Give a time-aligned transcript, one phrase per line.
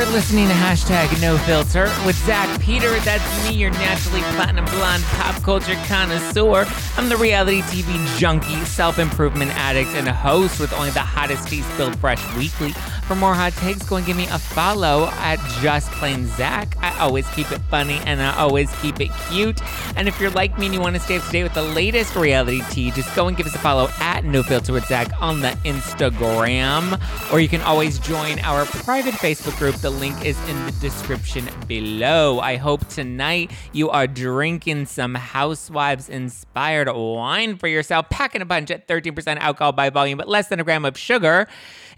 [0.00, 2.98] You're listening to hashtag no filter with Zach Peter.
[3.00, 6.64] That's me, your naturally platinum blonde pop culture connoisseur.
[6.96, 11.48] I'm the reality TV junkie, self improvement addict, and a host with only the hottest
[11.48, 12.72] tea spilled fresh weekly.
[13.10, 16.76] For more hot takes, go and give me a follow at Just Plain Zach.
[16.80, 19.60] I always keep it funny and I always keep it cute.
[19.96, 21.62] And if you're like me and you want to stay up to date with the
[21.62, 25.10] latest reality tea, just go and give us a follow at No Filter with Zach
[25.20, 27.02] on the Instagram.
[27.32, 29.74] Or you can always join our private Facebook group.
[29.74, 32.38] The link is in the description below.
[32.38, 38.70] I hope tonight you are drinking some Housewives inspired wine for yourself, packing a punch
[38.70, 41.48] at 13% alcohol by volume, but less than a gram of sugar.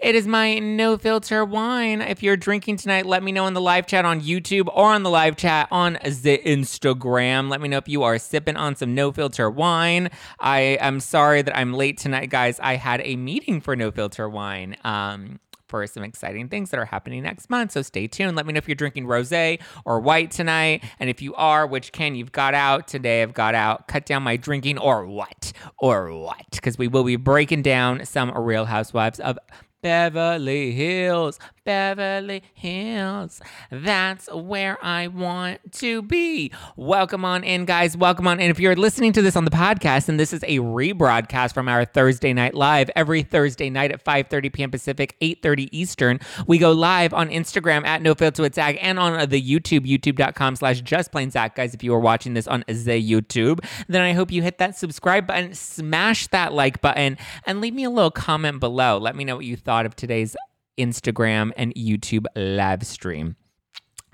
[0.03, 2.01] It is my no filter wine.
[2.01, 5.05] If you're drinking tonight, let me know in the live chat on YouTube or on
[5.05, 7.49] the live chat on the Instagram.
[7.49, 10.11] Let me know if you are sipping on some no filter wine.
[10.41, 12.59] I am sorry that I'm late tonight, guys.
[12.59, 14.77] I had a meeting for no filter wine.
[14.83, 17.71] Um, for some exciting things that are happening next month.
[17.71, 18.37] So stay tuned.
[18.37, 20.85] Let me know if you're drinking rosé or white tonight.
[21.01, 24.23] And if you are, which can you've got out today, I've got out, cut down
[24.23, 25.53] my drinking or what?
[25.79, 26.45] Or what?
[26.51, 29.39] Because we will be breaking down some Real Housewives of
[29.83, 33.41] Beverly Hills, Beverly Hills.
[33.69, 36.53] That's where I want to be.
[36.77, 37.97] Welcome on in, guys.
[37.97, 38.49] Welcome on in.
[38.49, 41.85] If you're listening to this on the podcast, and this is a rebroadcast from our
[41.85, 44.71] Thursday night live every Thursday night at 5:30 p.m.
[44.71, 46.21] Pacific, 8:30 Eastern.
[46.47, 51.11] We go live on Instagram at No and on the YouTube, youtube.com slash just.
[51.13, 54.77] Guys, if you are watching this on the YouTube, then I hope you hit that
[54.77, 58.99] subscribe button, smash that like button, and leave me a little comment below.
[58.99, 60.37] Let me know what you thought thought of today's
[60.77, 63.37] Instagram and YouTube live stream.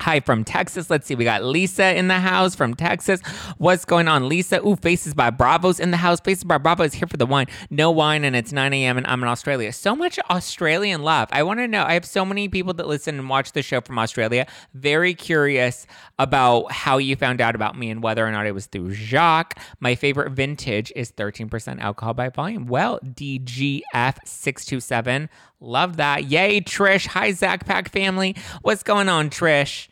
[0.09, 0.89] Hi from Texas.
[0.89, 1.13] Let's see.
[1.13, 3.21] We got Lisa in the house from Texas.
[3.59, 4.59] What's going on, Lisa?
[4.65, 6.19] Ooh, Faces by Bravo's in the house.
[6.19, 7.45] Faces by Bravo is here for the wine.
[7.69, 8.97] No wine, and it's 9 a.m.
[8.97, 9.71] and I'm in Australia.
[9.71, 11.29] So much Australian love.
[11.31, 11.83] I want to know.
[11.83, 14.47] I have so many people that listen and watch the show from Australia.
[14.73, 15.85] Very curious
[16.17, 19.59] about how you found out about me and whether or not it was through Jacques.
[19.79, 22.65] My favorite vintage is 13% alcohol by volume.
[22.65, 25.29] Well, DGF627.
[25.59, 26.23] Love that.
[26.23, 27.05] Yay, Trish.
[27.05, 28.35] Hi, Zach Pack family.
[28.63, 29.87] What's going on, Trish?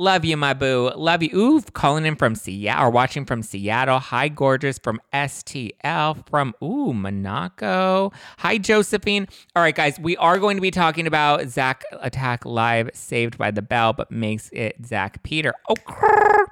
[0.00, 0.92] Love you, my boo.
[0.94, 1.30] Love you.
[1.34, 3.98] Ooh, calling in from Seattle or watching from Seattle.
[3.98, 8.12] Hi, gorgeous from STL from ooh, Monaco.
[8.38, 9.26] Hi, Josephine.
[9.56, 13.50] All right, guys, we are going to be talking about Zach Attack Live Saved by
[13.50, 15.52] the Bell, but makes it Zach Peter.
[15.68, 16.46] Oh,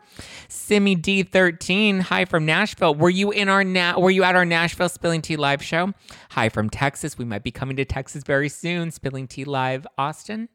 [0.49, 2.01] Simi D13.
[2.01, 2.97] Hi from Nashville.
[2.97, 5.93] Were you in our na- were you at our Nashville Spilling Tea live show?
[6.31, 7.17] Hi from Texas.
[7.17, 8.91] We might be coming to Texas very soon.
[8.91, 10.49] Spilling Tea Live Austin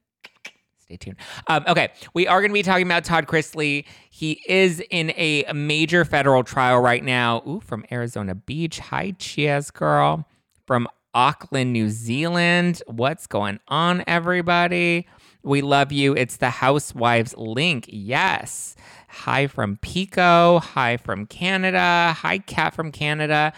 [0.92, 1.18] stay tuned.
[1.48, 3.86] Um, okay, we are going to be talking about Todd Chrisley.
[4.10, 7.44] He is in a major federal trial right now.
[7.48, 8.80] Ooh, from Arizona Beach.
[8.80, 10.28] Hi, Chias girl.
[10.66, 12.82] From Auckland, New Zealand.
[12.88, 15.08] What's going on, everybody?
[15.44, 16.16] We love you.
[16.16, 17.86] It's the Housewives link.
[17.88, 18.76] Yes.
[19.10, 20.60] Hi from Pico.
[20.60, 22.16] Hi from Canada.
[22.18, 23.54] Hi, Cat from Canada.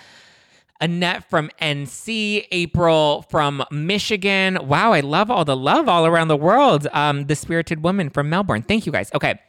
[0.82, 4.58] Annette from NC, April from Michigan.
[4.68, 6.88] Wow, I love all the love all around the world.
[6.92, 8.64] Um, the Spirited Woman from Melbourne.
[8.64, 9.12] Thank you guys.
[9.14, 9.40] Okay.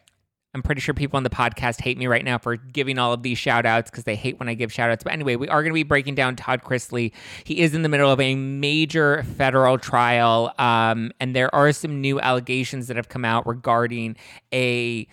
[0.54, 3.24] I'm pretty sure people on the podcast hate me right now for giving all of
[3.24, 5.02] these shout outs because they hate when I give shout outs.
[5.02, 7.10] But anyway, we are going to be breaking down Todd Chrisley.
[7.42, 12.00] He is in the middle of a major federal trial, um, and there are some
[12.00, 14.16] new allegations that have come out regarding
[14.52, 15.08] a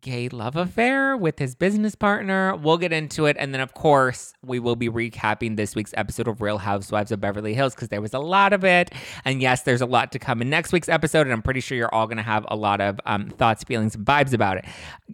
[0.00, 2.54] gay love affair with his business partner.
[2.54, 3.36] We'll get into it.
[3.38, 7.20] And then, of course, we will be recapping this week's episode of Real Housewives of
[7.20, 8.92] Beverly Hills because there was a lot of it.
[9.24, 11.22] And yes, there's a lot to come in next week's episode.
[11.22, 13.94] And I'm pretty sure you're all going to have a lot of um, thoughts, feelings,
[13.94, 14.66] and vibes about it.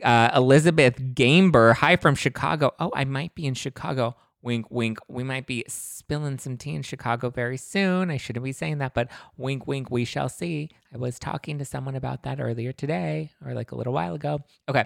[0.03, 2.73] Uh, Elizabeth Gamer, hi from Chicago.
[2.81, 4.17] Oh, I might be in Chicago.
[4.45, 4.99] Wink, wink.
[5.09, 8.11] We might be spilling some tea in Chicago very soon.
[8.11, 9.91] I shouldn't be saying that, but wink, wink.
[9.91, 10.69] We shall see.
[10.93, 14.43] I was talking to someone about that earlier today or like a little while ago.
[14.69, 14.85] Okay.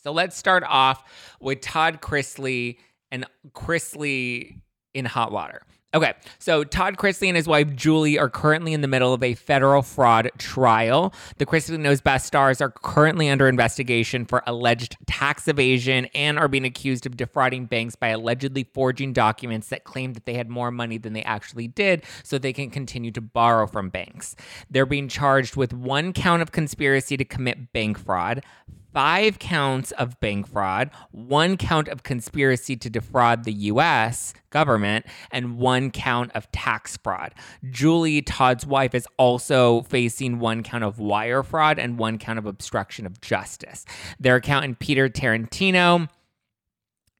[0.00, 1.02] So let's start off
[1.40, 2.78] with Todd Chrisley
[3.10, 4.60] and Chrisley
[4.94, 5.62] in hot water.
[5.94, 9.32] Okay, so Todd Chrisley and his wife Julie are currently in the middle of a
[9.32, 11.14] federal fraud trial.
[11.38, 16.46] The Chrisley Knows Best stars are currently under investigation for alleged tax evasion and are
[16.46, 20.70] being accused of defrauding banks by allegedly forging documents that claim that they had more
[20.70, 24.36] money than they actually did so they can continue to borrow from banks.
[24.68, 28.44] They're being charged with one count of conspiracy to commit bank fraud,
[28.92, 35.58] five counts of bank fraud, one count of conspiracy to defraud the US government, and
[35.58, 37.34] one count of tax fraud.
[37.70, 42.46] Julie, Todd's wife, is also facing one count of wire fraud and one count of
[42.46, 43.84] obstruction of justice.
[44.18, 46.08] Their accountant, Peter Tarantino,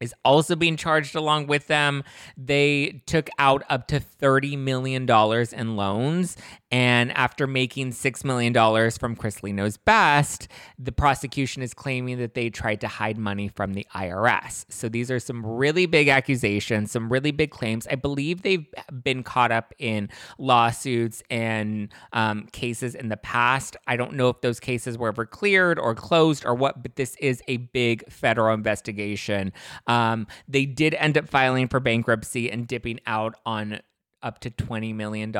[0.01, 2.05] is also being charged along with them.
[2.37, 6.37] They took out up to $30 million in loans
[6.71, 10.49] And after making $6 million from Chrisley Knows Best,
[10.79, 14.67] the prosecution is claiming that they tried to hide money from the IRS.
[14.69, 17.87] So these are some really big accusations, some really big claims.
[17.91, 18.67] I believe they've
[19.03, 23.77] been caught up in lawsuits and um, cases in the past.
[23.87, 27.17] I don't know if those cases were ever cleared or closed or what, but this
[27.19, 29.53] is a big federal investigation.
[29.87, 33.81] Um, they did end up filing for bankruptcy and dipping out on
[34.23, 35.35] up to $20 million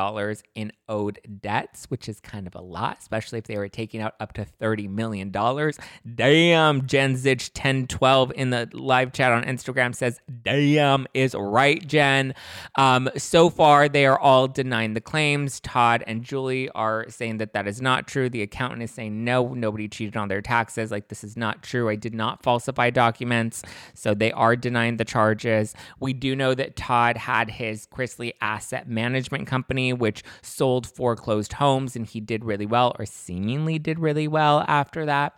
[0.55, 4.15] in owed debts, which is kind of a lot, especially if they were taking out
[4.21, 5.31] up to $30 million.
[5.31, 12.35] Damn, Jen Zich 1012 in the live chat on Instagram says, damn is right, Jen.
[12.77, 15.61] Um, so far, they are all denying the claims.
[15.61, 18.29] Todd and Julie are saying that that is not true.
[18.29, 20.91] The accountant is saying, no, nobody cheated on their taxes.
[20.91, 21.89] Like, this is not true.
[21.89, 23.63] I did not falsify documents.
[23.95, 25.75] So they are denying the charges.
[26.01, 28.33] We do know that Todd had his Chrisley
[28.69, 33.99] asset management company, which sold foreclosed homes, and he did really well, or seemingly did
[33.99, 35.33] really well after that.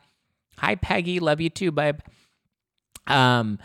[0.59, 1.21] Hi, Peggy.
[1.21, 2.01] Love you too, babe.
[3.07, 3.59] Um,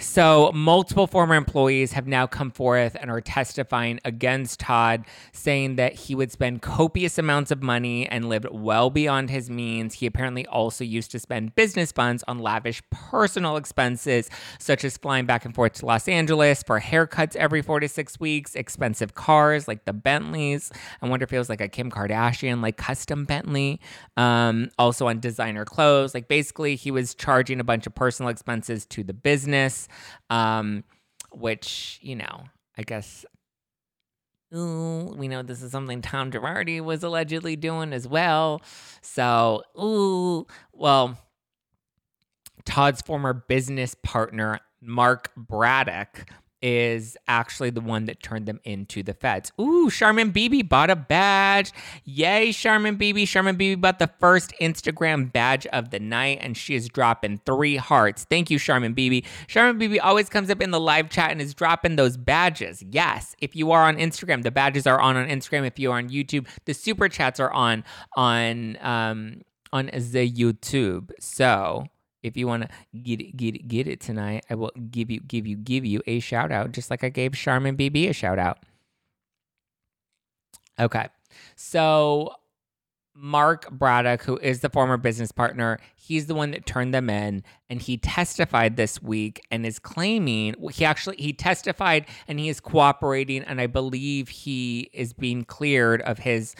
[0.00, 5.92] so, multiple former employees have now come forth and are testifying against Todd, saying that
[5.92, 9.94] he would spend copious amounts of money and lived well beyond his means.
[9.94, 15.26] He apparently also used to spend business funds on lavish personal expenses, such as flying
[15.26, 19.66] back and forth to Los Angeles for haircuts every four to six weeks, expensive cars
[19.66, 20.70] like the Bentleys.
[21.02, 23.80] I wonder if it was like a Kim Kardashian, like custom Bentley.
[24.16, 26.14] Um, also on designer clothes.
[26.14, 29.88] Like, basically, he was charging a bunch of personal expenses to the business,
[30.30, 30.84] um,
[31.32, 32.44] which, you know,
[32.78, 33.26] I guess
[34.54, 38.62] Ooh, we know this is something Tom Girardi was allegedly doing as well.
[39.00, 41.18] So, ooh, well,
[42.64, 46.26] Todd's former business partner, Mark Braddock,
[46.64, 49.52] is actually the one that turned them into the feds.
[49.60, 51.70] Ooh, Charmin Bibi bought a badge.
[52.04, 53.26] Yay, Charmin Bibi.
[53.26, 57.76] Charmin Bibi bought the first Instagram badge of the night, and she is dropping three
[57.76, 58.24] hearts.
[58.30, 59.26] Thank you, Charmin Bibi.
[59.46, 62.82] Charmin Bibi always comes up in the live chat and is dropping those badges.
[62.90, 65.66] Yes, if you are on Instagram, the badges are on on Instagram.
[65.66, 67.84] If you are on YouTube, the super chats are on
[68.16, 71.10] on um on the YouTube.
[71.20, 71.84] So
[72.24, 72.68] if you want to
[72.98, 76.02] get it, get it, get it tonight, I will give you, give you, give you
[76.06, 78.58] a shout out, just like I gave Charmin BB a shout out.
[80.80, 81.06] Okay,
[81.54, 82.34] so
[83.14, 87.44] Mark Braddock, who is the former business partner, he's the one that turned them in,
[87.70, 92.58] and he testified this week and is claiming he actually he testified and he is
[92.58, 96.56] cooperating, and I believe he is being cleared of his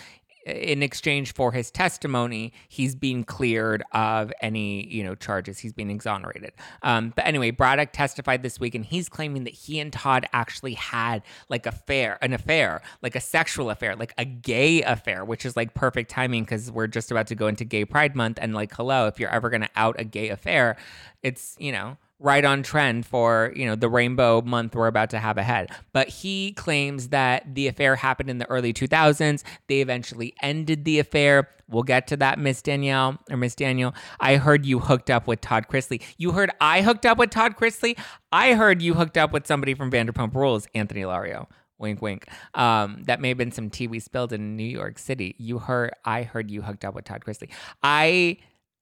[0.47, 5.59] in exchange for his testimony, he's being cleared of any, you know, charges.
[5.59, 6.53] He's being exonerated.
[6.83, 10.75] Um, but anyway, Braddock testified this week, and he's claiming that he and Todd actually
[10.75, 15.45] had like a affair, an affair, like a sexual affair, like a gay affair, which
[15.45, 18.55] is like perfect timing because we're just about to go into Gay Pride Month, and
[18.55, 20.77] like, hello, if you're ever going to out a gay affair,
[21.23, 25.19] it's you know right on trend for you know the rainbow month we're about to
[25.19, 25.71] have ahead.
[25.93, 30.99] But he claims that the affair happened in the early 2000s they eventually ended the
[30.99, 31.51] affair.
[31.69, 33.95] We'll get to that miss danielle or miss daniel.
[34.19, 36.03] I heard you hooked up with todd chrisley.
[36.17, 37.97] You heard i hooked up with todd chrisley?
[38.33, 41.47] I heard you hooked up with somebody from vanderpump rules anthony lario.
[41.77, 42.27] Wink wink.
[42.55, 45.35] Um, that may have been some tea we spilled in new york city.
[45.39, 47.51] You heard i heard you hooked up with todd chrisley.
[47.83, 48.39] I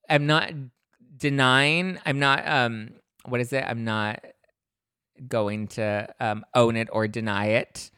[0.08, 0.52] am not
[1.16, 2.90] denying i'm not um
[3.26, 3.64] what is it?
[3.66, 4.24] I'm not
[5.28, 7.90] going to um, own it or deny it.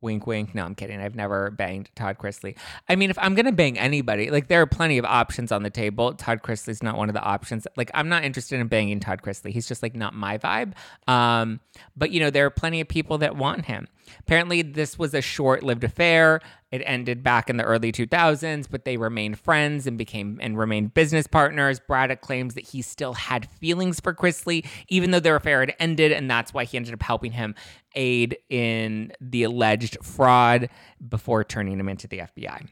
[0.00, 0.54] Wink, wink.
[0.54, 1.00] No, I'm kidding.
[1.00, 2.58] I've never banged Todd Chrisley.
[2.90, 5.70] I mean, if I'm gonna bang anybody, like there are plenty of options on the
[5.70, 6.12] table.
[6.12, 7.66] Todd Chrisley's not one of the options.
[7.74, 9.50] Like I'm not interested in banging Todd Chrisley.
[9.50, 10.74] He's just like not my vibe.
[11.08, 11.60] Um,
[11.96, 13.88] but you know, there are plenty of people that want him.
[14.20, 16.40] Apparently, this was a short-lived affair.
[16.70, 20.92] It ended back in the early 2000s, but they remained friends and became and remained
[20.94, 21.80] business partners.
[21.80, 26.10] Braddock claims that he still had feelings for Chrisley, even though their affair had ended,
[26.10, 27.54] and that's why he ended up helping him
[27.94, 30.68] aid in the alleged fraud
[31.08, 32.68] before turning him into the FBI.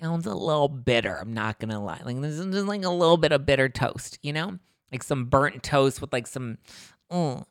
[0.00, 1.16] Sounds a little bitter.
[1.16, 2.00] I'm not gonna lie.
[2.04, 4.58] Like this is just like a little bit of bitter toast, you know,
[4.90, 6.58] like some burnt toast with like some,
[7.10, 7.44] oh,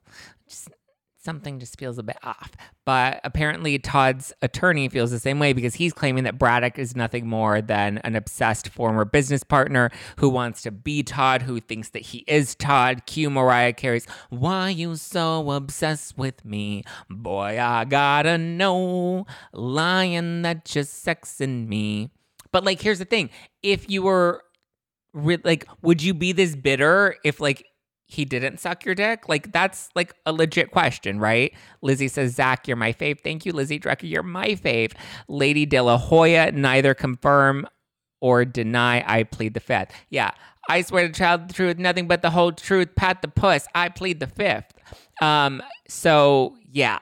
[0.48, 0.70] just
[1.18, 2.52] something just feels a bit off.
[2.86, 7.28] But apparently, Todd's attorney feels the same way because he's claiming that Braddock is nothing
[7.28, 12.02] more than an obsessed former business partner who wants to be Todd, who thinks that
[12.02, 13.04] he is Todd.
[13.06, 16.84] Cue Mariah Carey's Why You So Obsessed with Me?
[17.10, 19.26] Boy, I gotta know.
[19.54, 22.12] Lying that just sexing me.
[22.52, 23.30] But, like, here's the thing
[23.62, 24.44] if you were
[25.14, 27.66] like, would you be this bitter if, like,
[28.08, 29.28] he didn't suck your dick?
[29.28, 31.54] Like that's like a legit question, right?
[31.82, 33.20] Lizzie says, Zach, you're my fave.
[33.22, 34.10] Thank you, Lizzie Drecker.
[34.10, 34.94] You're my fave.
[35.28, 37.68] Lady De La Hoya, neither confirm
[38.22, 39.04] or deny.
[39.06, 39.92] I plead the fifth.
[40.10, 40.32] Yeah.
[40.70, 42.96] I swear to child the truth, nothing but the whole truth.
[42.96, 43.68] Pat the puss.
[43.76, 44.74] I plead the fifth.
[45.22, 47.00] Um, so yeah.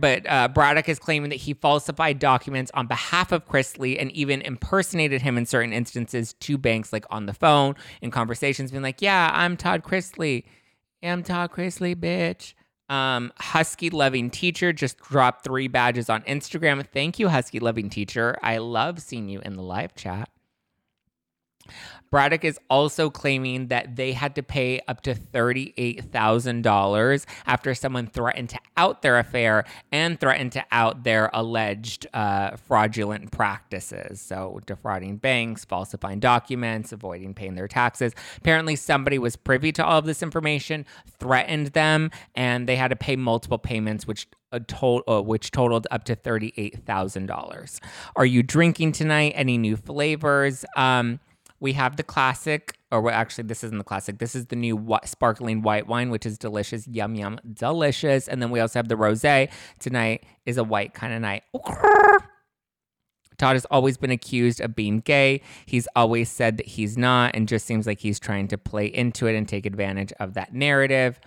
[0.00, 4.42] But uh, Braddock is claiming that he falsified documents on behalf of Chrisley and even
[4.42, 9.00] impersonated him in certain instances to Banks, like on the phone in conversations, being like,
[9.00, 10.44] "Yeah, I'm Todd Chrisley.
[11.02, 12.54] I'm Todd Chrisley, bitch."
[12.92, 16.84] Um, Husky loving teacher just dropped three badges on Instagram.
[16.84, 18.36] Thank you, Husky loving teacher.
[18.42, 20.28] I love seeing you in the live chat.
[22.10, 28.48] Braddock is also claiming that they had to pay up to $38,000 after someone threatened
[28.50, 34.20] to out their affair and threatened to out their alleged uh, fraudulent practices.
[34.20, 38.12] So, defrauding banks, falsifying documents, avoiding paying their taxes.
[38.38, 40.86] Apparently, somebody was privy to all of this information,
[41.20, 45.86] threatened them, and they had to pay multiple payments, which a total uh, which totaled
[45.92, 47.80] up to $38,000.
[48.16, 49.32] Are you drinking tonight?
[49.36, 50.64] Any new flavors?
[50.76, 51.20] Um,
[51.60, 54.18] we have the classic, or actually, this isn't the classic.
[54.18, 58.26] This is the new wh- sparkling white wine, which is delicious, yum yum, delicious.
[58.28, 59.50] And then we also have the rosé.
[59.78, 61.42] Tonight is a white kind of night.
[63.38, 65.40] Todd has always been accused of being gay.
[65.64, 69.26] He's always said that he's not, and just seems like he's trying to play into
[69.26, 71.20] it and take advantage of that narrative.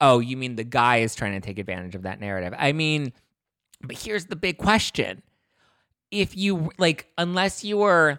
[0.00, 2.54] Oh, you mean the guy is trying to take advantage of that narrative?
[2.58, 3.12] I mean,
[3.80, 5.22] but here's the big question.
[6.10, 8.18] If you like, unless you were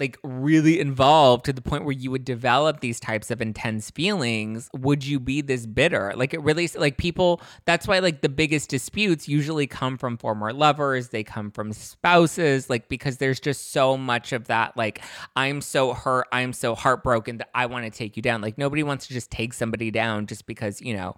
[0.00, 4.68] like really involved to the point where you would develop these types of intense feelings
[4.72, 8.70] would you be this bitter like it really like people that's why like the biggest
[8.70, 13.96] disputes usually come from former lovers they come from spouses like because there's just so
[13.96, 15.02] much of that like
[15.36, 18.82] i'm so hurt i'm so heartbroken that i want to take you down like nobody
[18.82, 21.14] wants to just take somebody down just because you know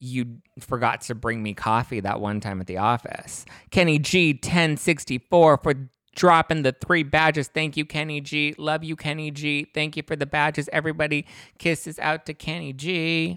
[0.00, 3.44] you forgot to bring me coffee that one time at the office.
[3.70, 5.74] Kenny G 1064 for
[6.14, 7.48] dropping the three badges.
[7.48, 8.54] Thank you, Kenny G.
[8.58, 9.66] Love you, Kenny G.
[9.72, 10.68] Thank you for the badges.
[10.72, 11.26] Everybody
[11.58, 13.36] kisses out to Kenny G.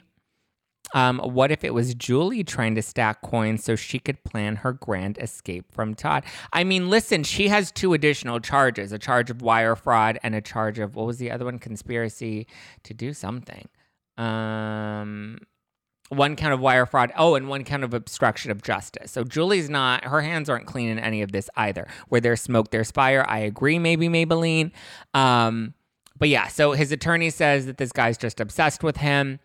[0.93, 4.73] Um, what if it was Julie trying to stack coins so she could plan her
[4.73, 6.23] grand escape from Todd?
[6.51, 10.41] I mean, listen, she has two additional charges a charge of wire fraud and a
[10.41, 11.57] charge of what was the other one?
[11.57, 12.47] Conspiracy
[12.83, 13.67] to do something.
[14.17, 15.39] Um,
[16.09, 17.11] one count of wire fraud.
[17.17, 19.11] Oh, and one count of obstruction of justice.
[19.11, 21.87] So Julie's not, her hands aren't clean in any of this either.
[22.09, 23.25] Where there's smoke, there's fire.
[23.27, 24.71] I agree, maybe Maybelline.
[25.13, 25.73] Um,
[26.17, 29.39] but yeah, so his attorney says that this guy's just obsessed with him.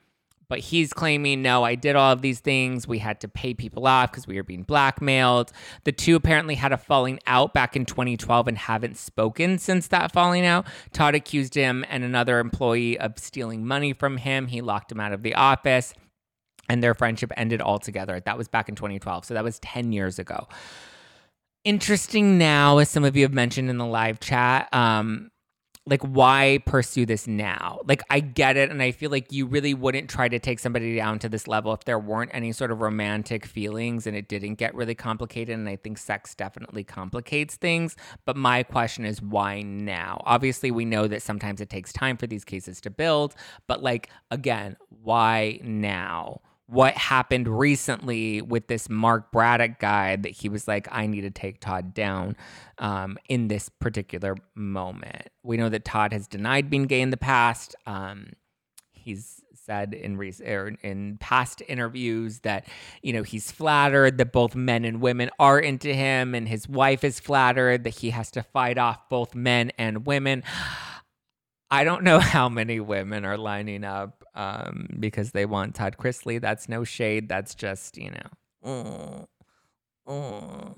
[0.49, 2.89] But he's claiming, no, I did all of these things.
[2.89, 5.53] We had to pay people off because we were being blackmailed.
[5.85, 10.11] The two apparently had a falling out back in 2012 and haven't spoken since that
[10.11, 10.67] falling out.
[10.95, 14.47] Todd accused him and another employee of stealing money from him.
[14.47, 15.93] He locked him out of the office
[16.69, 18.21] and their friendship ended altogether.
[18.21, 19.25] That was back in 2012.
[19.25, 20.49] So that was 10 years ago.
[21.65, 25.31] Interesting now, as some of you have mentioned in the live chat, um,
[25.89, 27.81] like why pursue this now?
[27.87, 30.95] Like I get it, and I feel like you really wouldn't try to take somebody
[30.95, 34.57] down to this level if there weren't any sort of romantic feelings and it didn't
[34.57, 35.59] get really complicated.
[35.59, 37.97] And I think sex definitely complicates things.
[38.27, 40.23] But my question is why now?
[40.27, 43.35] Obviously, we know that sometimes it takes time for these cases to build,
[43.67, 46.41] but like again, why now?
[46.69, 51.31] What happened recently with this Mark Braddock guy that he was like, I need to
[51.31, 52.37] take Todd down
[52.77, 55.29] um, in this particular moment.
[55.43, 57.75] We know that Todd has denied being gay in the past.
[57.87, 58.33] Um,
[58.93, 62.67] he's said in re- er, in past interviews that
[63.03, 67.03] you know he's flattered that both men and women are into him, and his wife
[67.03, 70.43] is flattered that he has to fight off both men and women.
[71.71, 76.41] I don't know how many women are lining up um, because they want Todd Chrisley.
[76.41, 77.29] That's no shade.
[77.29, 78.29] That's just, you know,
[78.65, 79.29] oh,
[80.07, 80.75] oh.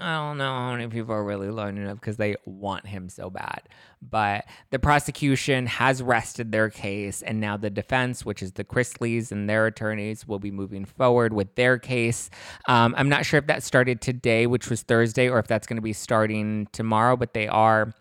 [0.00, 3.30] I don't know how many people are really lining up because they want him so
[3.30, 3.62] bad.
[4.02, 9.30] But the prosecution has rested their case, and now the defense, which is the Chrisleys
[9.30, 12.28] and their attorneys, will be moving forward with their case.
[12.66, 15.76] Um, I'm not sure if that started today, which was Thursday, or if that's going
[15.76, 17.94] to be starting tomorrow, but they are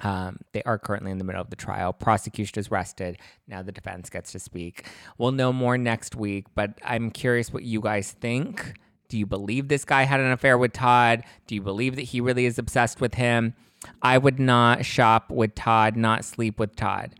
[0.00, 1.92] um, they are currently in the middle of the trial.
[1.92, 3.18] Prosecution is rested.
[3.46, 4.86] Now the defense gets to speak.
[5.18, 8.74] We'll know more next week, but I'm curious what you guys think.
[9.08, 11.22] Do you believe this guy had an affair with Todd?
[11.46, 13.54] Do you believe that he really is obsessed with him?
[14.02, 17.14] I would not shop with Todd, not sleep with Todd.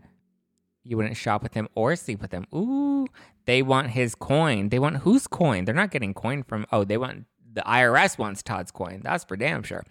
[0.83, 2.45] You wouldn't shop with him or sleep with him.
[2.53, 3.07] Ooh,
[3.45, 4.69] they want his coin.
[4.69, 5.65] They want whose coin?
[5.65, 9.01] They're not getting coin from, oh, they want the IRS wants Todd's coin.
[9.03, 9.83] That's for damn sure.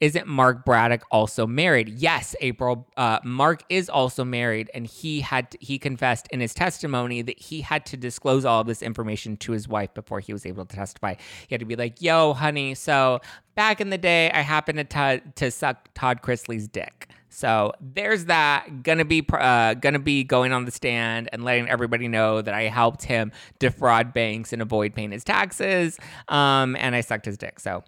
[0.00, 1.88] Isn't Mark Braddock also married?
[1.88, 2.86] Yes, April.
[2.96, 7.38] Uh, Mark is also married, and he had to, he confessed in his testimony that
[7.38, 10.66] he had to disclose all of this information to his wife before he was able
[10.66, 11.14] to testify.
[11.46, 13.20] He had to be like, "Yo, honey, so
[13.54, 18.26] back in the day, I happened to t- to suck Todd Chrisley's dick." So there's
[18.26, 18.82] that.
[18.82, 22.62] Gonna be uh, gonna be going on the stand and letting everybody know that I
[22.62, 25.98] helped him defraud banks and avoid paying his taxes.
[26.28, 27.58] Um, and I sucked his dick.
[27.58, 27.82] So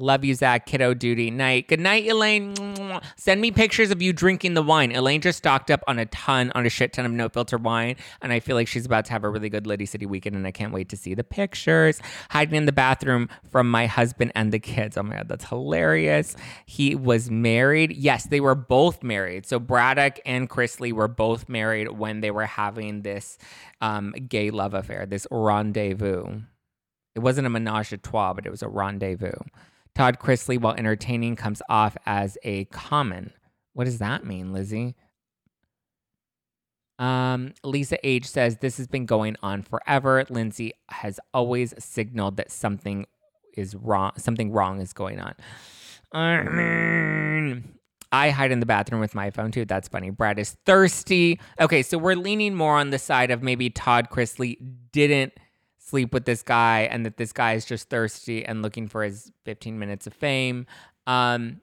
[0.00, 0.66] Love you, Zach.
[0.66, 1.30] Kiddo duty.
[1.30, 1.68] Night.
[1.68, 2.54] Good night, Elaine.
[3.16, 4.92] Send me pictures of you drinking the wine.
[4.92, 7.96] Elaine just stocked up on a ton, on a shit ton of no filter wine,
[8.22, 10.46] and I feel like she's about to have a really good Liddy City weekend, and
[10.46, 12.00] I can't wait to see the pictures.
[12.30, 14.96] Hiding in the bathroom from my husband and the kids.
[14.96, 16.36] Oh my god, that's hilarious.
[16.66, 17.92] He was married.
[17.96, 19.46] Yes, they were both married.
[19.46, 23.38] So Braddock and Chrisley were both married when they were having this
[23.80, 26.40] um, gay love affair, this rendezvous.
[27.14, 29.32] It wasn't a menage a trois, but it was a rendezvous.
[29.98, 33.32] Todd Chrisley, while entertaining, comes off as a common.
[33.72, 34.94] What does that mean, Lizzie?
[37.00, 40.22] Um, Lisa H says this has been going on forever.
[40.26, 43.06] Lindsie has always signaled that something
[43.56, 44.12] is wrong.
[44.18, 45.34] Something wrong is going on.
[46.12, 47.64] I mean,
[48.12, 49.64] I hide in the bathroom with my phone too.
[49.64, 50.10] That's funny.
[50.10, 51.40] Brad is thirsty.
[51.60, 54.58] Okay, so we're leaning more on the side of maybe Todd Chrisley
[54.92, 55.32] didn't
[55.88, 59.32] sleep with this guy and that this guy is just thirsty and looking for his
[59.44, 60.66] 15 minutes of fame.
[61.06, 61.60] Um,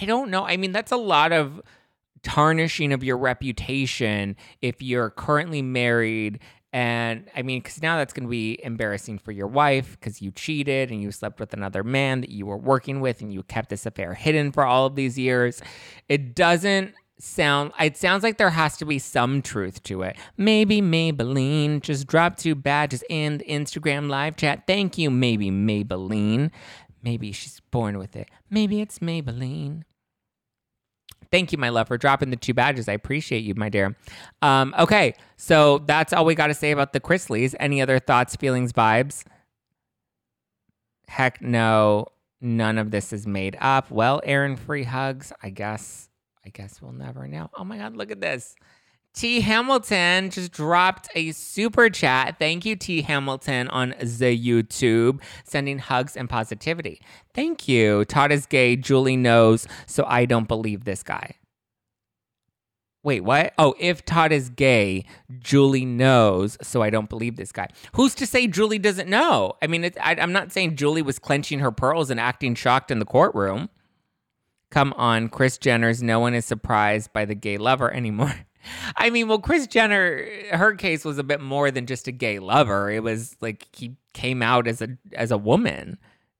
[0.00, 0.44] I don't know.
[0.44, 1.62] I mean, that's a lot of
[2.22, 6.40] tarnishing of your reputation if you're currently married.
[6.72, 10.30] And I mean, because now that's going to be embarrassing for your wife because you
[10.30, 13.70] cheated and you slept with another man that you were working with and you kept
[13.70, 15.60] this affair hidden for all of these years.
[16.08, 20.16] It doesn't sound it sounds like there has to be some truth to it.
[20.36, 24.66] Maybe Maybelline just dropped two badges in the Instagram live chat.
[24.66, 26.50] Thank you, maybe Maybelline.
[27.02, 28.28] Maybe she's born with it.
[28.50, 29.82] Maybe it's Maybelline.
[31.30, 32.88] Thank you, my love, for dropping the two badges.
[32.88, 33.96] I appreciate you, my dear.
[34.42, 37.54] Um, okay, so that's all we got to say about the Chrisleys.
[37.60, 39.22] Any other thoughts, feelings, vibes?
[41.06, 42.06] Heck no,
[42.40, 43.90] none of this is made up.
[43.90, 46.09] Well, Aaron, free hugs, I guess
[46.44, 47.50] I guess we'll never know.
[47.56, 48.54] Oh my God, look at this.
[49.12, 52.38] T Hamilton just dropped a super chat.
[52.38, 57.00] Thank you, T Hamilton, on the YouTube, sending hugs and positivity.
[57.34, 58.04] Thank you.
[58.04, 58.76] Todd is gay.
[58.76, 61.34] Julie knows, so I don't believe this guy.
[63.02, 63.54] Wait, what?
[63.58, 65.06] Oh, if Todd is gay,
[65.38, 67.68] Julie knows, so I don't believe this guy.
[67.94, 69.54] Who's to say Julie doesn't know?
[69.62, 72.98] I mean, I, I'm not saying Julie was clenching her pearls and acting shocked in
[72.98, 73.70] the courtroom.
[74.70, 78.34] Come on, Kris Jenner's no one is surprised by the gay lover anymore.
[78.96, 82.38] I mean, well, Kris Jenner, her case was a bit more than just a gay
[82.38, 82.90] lover.
[82.90, 85.98] It was like he came out as a as a woman.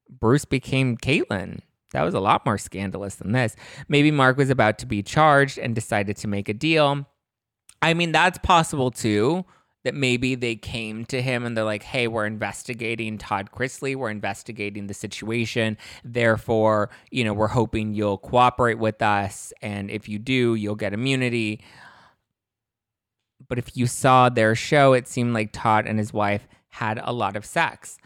[0.08, 1.60] Bruce became Caitlyn.
[1.92, 3.56] That was a lot more scandalous than this.
[3.88, 7.06] Maybe Mark was about to be charged and decided to make a deal.
[7.82, 9.44] I mean, that's possible too
[9.84, 13.96] that maybe they came to him and they're like, hey, we're investigating Todd Chrisley.
[13.96, 15.78] We're investigating the situation.
[16.04, 19.52] Therefore, you know, we're hoping you'll cooperate with us.
[19.62, 21.62] And if you do, you'll get immunity.
[23.48, 27.12] But if you saw their show, it seemed like Todd and his wife had a
[27.12, 27.98] lot of sex.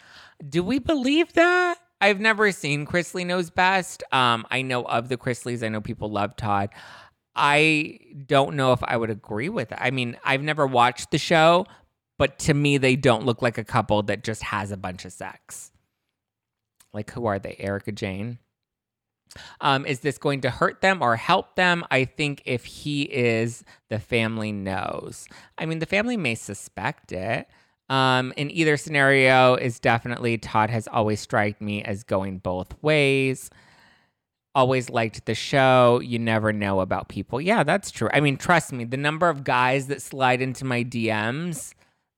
[0.48, 1.78] Do we believe that?
[2.00, 4.02] I've never seen Chrisley Knows Best.
[4.12, 5.62] Um, I know of the Chrisleys.
[5.64, 6.70] I know people love Todd.
[7.34, 9.78] I don't know if I would agree with it.
[9.80, 11.66] I mean, I've never watched the show,
[12.18, 15.12] but to me, they don't look like a couple that just has a bunch of
[15.12, 15.72] sex.
[16.92, 17.56] Like, who are they?
[17.58, 18.38] Erika Jayne?
[19.60, 21.84] Um, is this going to hurt them or help them?
[21.90, 25.26] I think if he is, the family knows.
[25.58, 27.48] I mean, the family may suspect it.
[27.88, 33.50] Um, in either scenario, is definitely Todd has always struck me as going both ways
[34.54, 36.00] always liked the show.
[36.00, 37.40] You never know about people.
[37.40, 38.08] Yeah, that's true.
[38.12, 41.74] I mean, trust me, the number of guys that slide into my DMs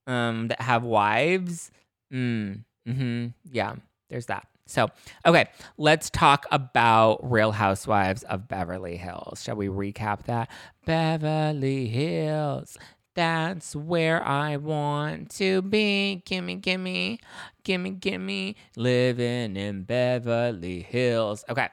[0.07, 1.71] um, that have wives,
[2.13, 3.75] mm, mm-hmm, yeah,
[4.11, 4.47] there's that.
[4.69, 4.89] So,
[5.25, 5.47] okay,
[5.79, 9.43] let's talk about Real Housewives of Beverly Hills.
[9.43, 10.51] Shall we recap that?
[10.85, 12.77] Beverly Hills.
[13.15, 16.23] That's where I want to be.
[16.27, 17.21] Gimme, gimme,
[17.65, 18.57] gimme, gimme.
[18.77, 21.45] Living in Beverly Hills.
[21.49, 21.69] Okay.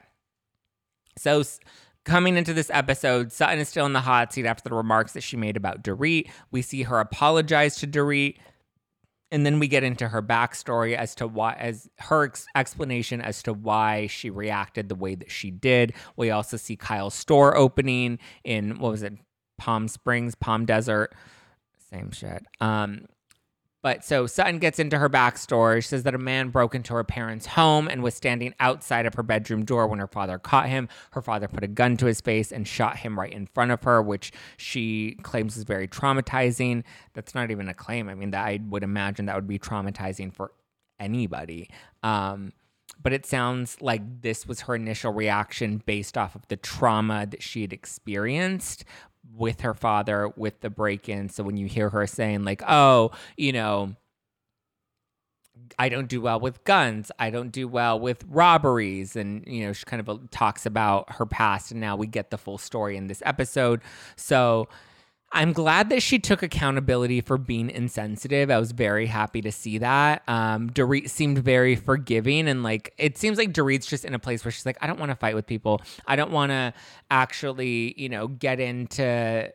[1.16, 1.42] So,
[2.04, 5.22] coming into this episode, Sutton is still in the hot seat after the remarks that
[5.22, 6.30] she made about Dorit.
[6.50, 8.36] We see her apologize to Dorit.
[9.30, 13.42] And then we get into her backstory as to why, as her ex- explanation as
[13.44, 15.94] to why she reacted the way that she did.
[16.16, 19.14] We also see Kyle's store opening in, what was it,
[19.58, 21.14] Palm Springs, Palm Desert.
[21.90, 22.44] Same shit.
[22.60, 23.06] Um,
[23.84, 25.82] But so Sutton gets into her backstory.
[25.82, 29.12] She says that a man broke into her parents' home and was standing outside of
[29.12, 30.88] her bedroom door when her father caught him.
[31.10, 33.82] Her father put a gun to his face and shot him right in front of
[33.82, 36.82] her, which she claims is very traumatizing.
[37.12, 38.08] That's not even a claim.
[38.08, 40.52] I mean, that I would imagine that would be traumatizing for
[40.98, 41.68] anybody.
[42.02, 42.54] Um,
[43.02, 47.42] but it sounds like this was her initial reaction based off of the trauma that
[47.42, 48.84] she had experienced
[49.32, 51.28] with her father with the break in.
[51.28, 53.94] So when you hear her saying, like, oh, you know,
[55.78, 57.10] I don't do well with guns.
[57.18, 59.16] I don't do well with robberies.
[59.16, 61.70] And, you know, she kind of uh, talks about her past.
[61.70, 63.80] And now we get the full story in this episode.
[64.16, 64.68] So
[65.34, 68.50] I'm glad that she took accountability for being insensitive.
[68.50, 70.22] I was very happy to see that.
[70.28, 74.44] Um, Dorit seemed very forgiving, and like it seems like Dorit's just in a place
[74.44, 75.82] where she's like, I don't want to fight with people.
[76.06, 76.72] I don't want to
[77.10, 79.52] actually, you know, get into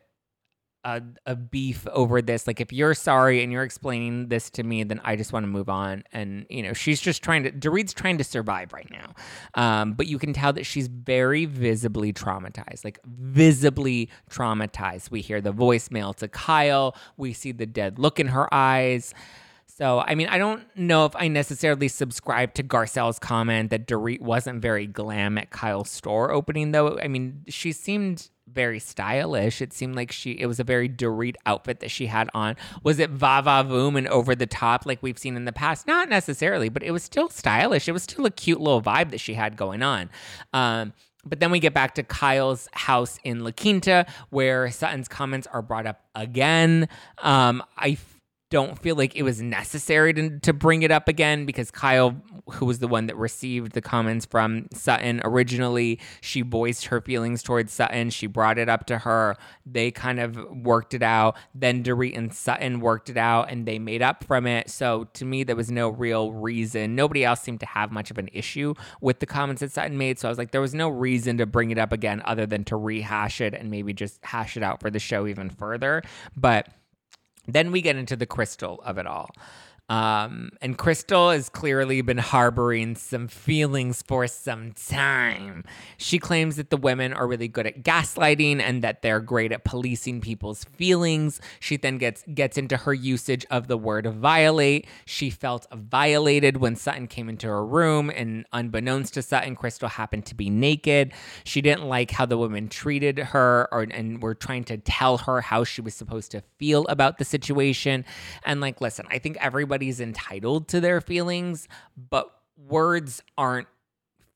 [0.84, 2.48] a, a beef over this.
[2.48, 5.48] Like, if you're sorry and you're explaining this to me, then I just want to
[5.48, 6.04] move on.
[6.12, 9.14] And, you know, she's just trying to, Dorit's trying to survive right now.
[9.56, 15.12] Um, but you can tell that she's very visibly traumatized, like visibly traumatized.
[15.12, 19.14] We hear the voicemail to Kyle, we see the dead look in her eyes.
[19.66, 24.20] So, I mean, I don't know if I necessarily subscribe to Garcelle's comment that Dorit
[24.20, 27.00] wasn't very glam at Kyle's store opening, though.
[27.00, 29.62] I mean, she seemed very stylish.
[29.62, 32.56] It seemed like she it was a very Dorit outfit that she had on.
[32.84, 35.88] Was it va va voom and over the top like we've seen in the past?
[35.88, 37.88] Not necessarily, but it was still stylish.
[37.88, 40.10] It was still a cute little vibe that she had going on.
[40.54, 40.94] Um,
[41.26, 45.62] but then we get back to Kyle's house in La Quinta, where Sutton's comments are
[45.62, 46.88] brought up again.
[47.18, 47.98] Um, I
[48.50, 52.16] don't feel like it was necessary to, to bring it up again because Kyle,
[52.54, 57.44] who was the one that received the comments from Sutton originally, she voiced her feelings
[57.44, 58.10] towards Sutton.
[58.10, 59.38] She brought it up to her.
[59.68, 61.38] They kind of worked it out.
[61.54, 64.70] Then Dorit and Sutton worked it out and they made up from it.
[64.72, 66.96] So to me, there was no real reason.
[66.96, 70.18] Nobody else seemed to have much of an issue with the comments that Sutton made.
[70.18, 72.64] So I was like, there was no reason to bring it up again other than
[72.66, 76.02] to rehash it and maybe just hash it out for the show even further.
[76.36, 76.68] But
[77.54, 79.32] then we get into the crystal of it all.
[79.90, 85.64] Um, and Crystal has clearly been harboring some feelings for some time.
[85.98, 89.64] She claims that the women are really good at gaslighting and that they're great at
[89.64, 91.42] policing people's feelings.
[91.60, 94.86] She then gets gets into her usage of the word violate.
[95.06, 100.26] She felt violated when Sutton came into her room, and unbeknownst to Sutton, Crystal happened
[100.28, 101.14] to be naked.
[101.44, 105.42] She didn't like how the women treated her, or and were trying to tell her
[105.42, 108.06] how she was supposed to feel about the situation.
[108.44, 113.68] And like, listen, I think everybody everybody's entitled to their feelings, but words aren't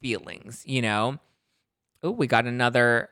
[0.01, 1.19] feelings, you know?
[2.01, 3.09] Oh, we got another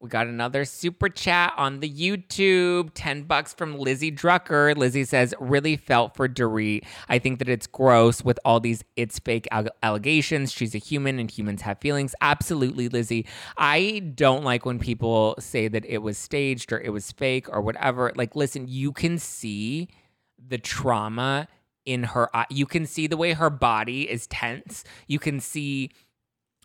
[0.00, 2.90] we got another super chat on the YouTube.
[2.94, 4.76] 10 bucks from Lizzie Drucker.
[4.76, 6.84] Lizzie says, really felt for Dorit.
[7.08, 9.48] I think that it's gross with all these it's fake
[9.82, 10.52] allegations.
[10.52, 12.14] She's a human and humans have feelings.
[12.20, 13.26] Absolutely, Lizzie.
[13.56, 17.60] I don't like when people say that it was staged or it was fake or
[17.60, 18.12] whatever.
[18.14, 19.88] Like, listen, you can see
[20.38, 21.48] the trauma
[21.88, 22.46] in her eye.
[22.50, 24.84] You can see the way her body is tense.
[25.06, 25.90] You can see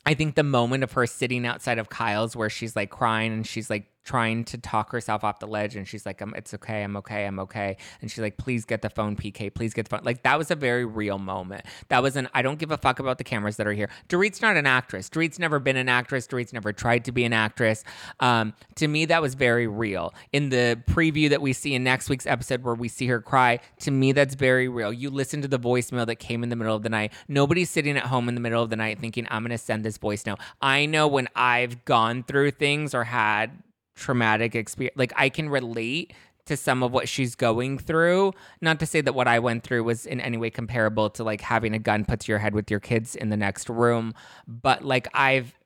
[0.05, 3.47] I think the moment of her sitting outside of Kyle's where she's like crying and
[3.47, 6.83] she's like trying to talk herself off the ledge and she's like um, it's okay
[6.83, 7.77] i'm okay i'm okay.
[8.01, 10.03] And she's like please get the phone pk please get the phone.
[10.03, 11.65] Like that was a very real moment.
[11.89, 13.89] That was an i don't give a fuck about the cameras that are here.
[14.07, 15.09] Dorit's not an actress.
[15.09, 16.27] Dorit's never been an actress.
[16.27, 17.83] Dorit's never tried to be an actress.
[18.19, 20.13] Um, to me that was very real.
[20.31, 23.59] In the preview that we see in next week's episode where we see her cry
[23.79, 24.91] to me that's very real.
[24.91, 27.13] You listen to the voicemail that came in the middle of the night.
[27.27, 29.83] Nobody's sitting at home in the middle of the night thinking i'm going to send
[29.83, 30.39] this voice note.
[30.61, 33.62] I know when i've gone through things or had
[33.95, 34.97] traumatic experience.
[34.97, 36.13] Like I can relate
[36.45, 38.34] to some of what she's going through.
[38.62, 41.41] Not to say that what I went through was in any way comparable to like
[41.41, 44.13] having a gun put to your head with your kids in the next room,
[44.47, 45.58] but like I've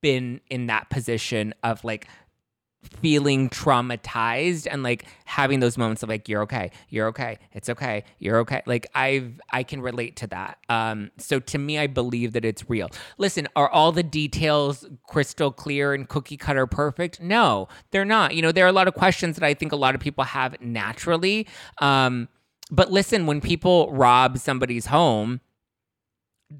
[0.00, 2.06] been in that position of like
[3.00, 8.04] feeling traumatized and like having those moments of like you're okay you're okay it's okay
[8.18, 8.62] you're okay.
[8.66, 10.58] Like i've i can relate to that.
[10.68, 12.88] Um so to me i believe that it's real.
[13.18, 17.20] Listen are all the details crystal clear and cookie cutter perfect?
[17.20, 18.34] No they're not.
[18.34, 20.24] You know there are a lot of questions that i think a lot of people
[20.24, 21.46] have naturally.
[21.78, 22.28] Um
[22.70, 25.40] but listen when people rob somebody's home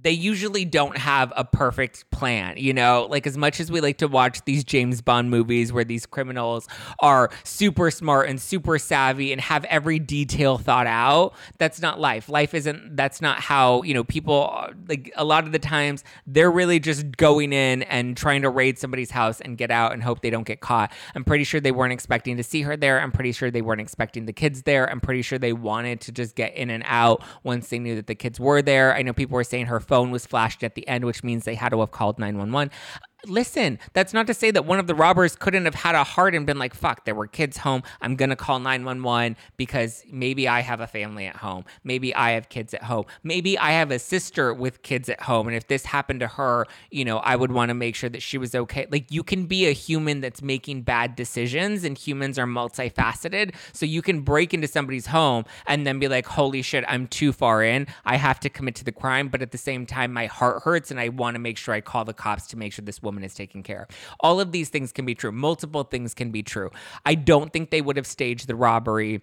[0.02, 3.06] they usually don't have a perfect plan, you know?
[3.10, 6.68] Like, as much as we like to watch these James Bond movies where these criminals
[7.00, 12.28] are super smart and super savvy and have every detail thought out, that's not life.
[12.28, 16.50] Life isn't, that's not how, you know, people, like, a lot of the times they're
[16.50, 20.22] really just going in and trying to raid somebody's house and get out and hope
[20.22, 20.92] they don't get caught.
[21.14, 23.00] I'm pretty sure they weren't expecting to see her there.
[23.00, 24.88] I'm pretty sure they weren't expecting the kids there.
[24.88, 28.06] I'm pretty sure they wanted to just get in and out once they knew that
[28.06, 28.94] the kids were there.
[28.94, 31.54] I know people were saying her phone was flashed at the end, which means they
[31.54, 32.70] had to have called 911
[33.26, 36.34] listen, that's not to say that one of the robbers couldn't have had a heart
[36.34, 37.82] and been like, fuck, there were kids home.
[38.00, 41.64] I'm going to call 911 because maybe I have a family at home.
[41.84, 43.04] Maybe I have kids at home.
[43.22, 45.46] Maybe I have a sister with kids at home.
[45.46, 48.22] And if this happened to her, you know, I would want to make sure that
[48.22, 48.86] she was okay.
[48.90, 53.54] Like, you can be a human that's making bad decisions, and humans are multifaceted.
[53.72, 57.32] So you can break into somebody's home and then be like, holy shit, I'm too
[57.32, 57.86] far in.
[58.04, 59.28] I have to commit to the crime.
[59.28, 61.80] But at the same time, my heart hurts and I want to make sure I
[61.80, 63.96] call the cops to make sure this woman woman is taken care of.
[64.20, 65.30] All of these things can be true.
[65.30, 66.70] Multiple things can be true.
[67.04, 69.20] I don't think they would have staged the robbery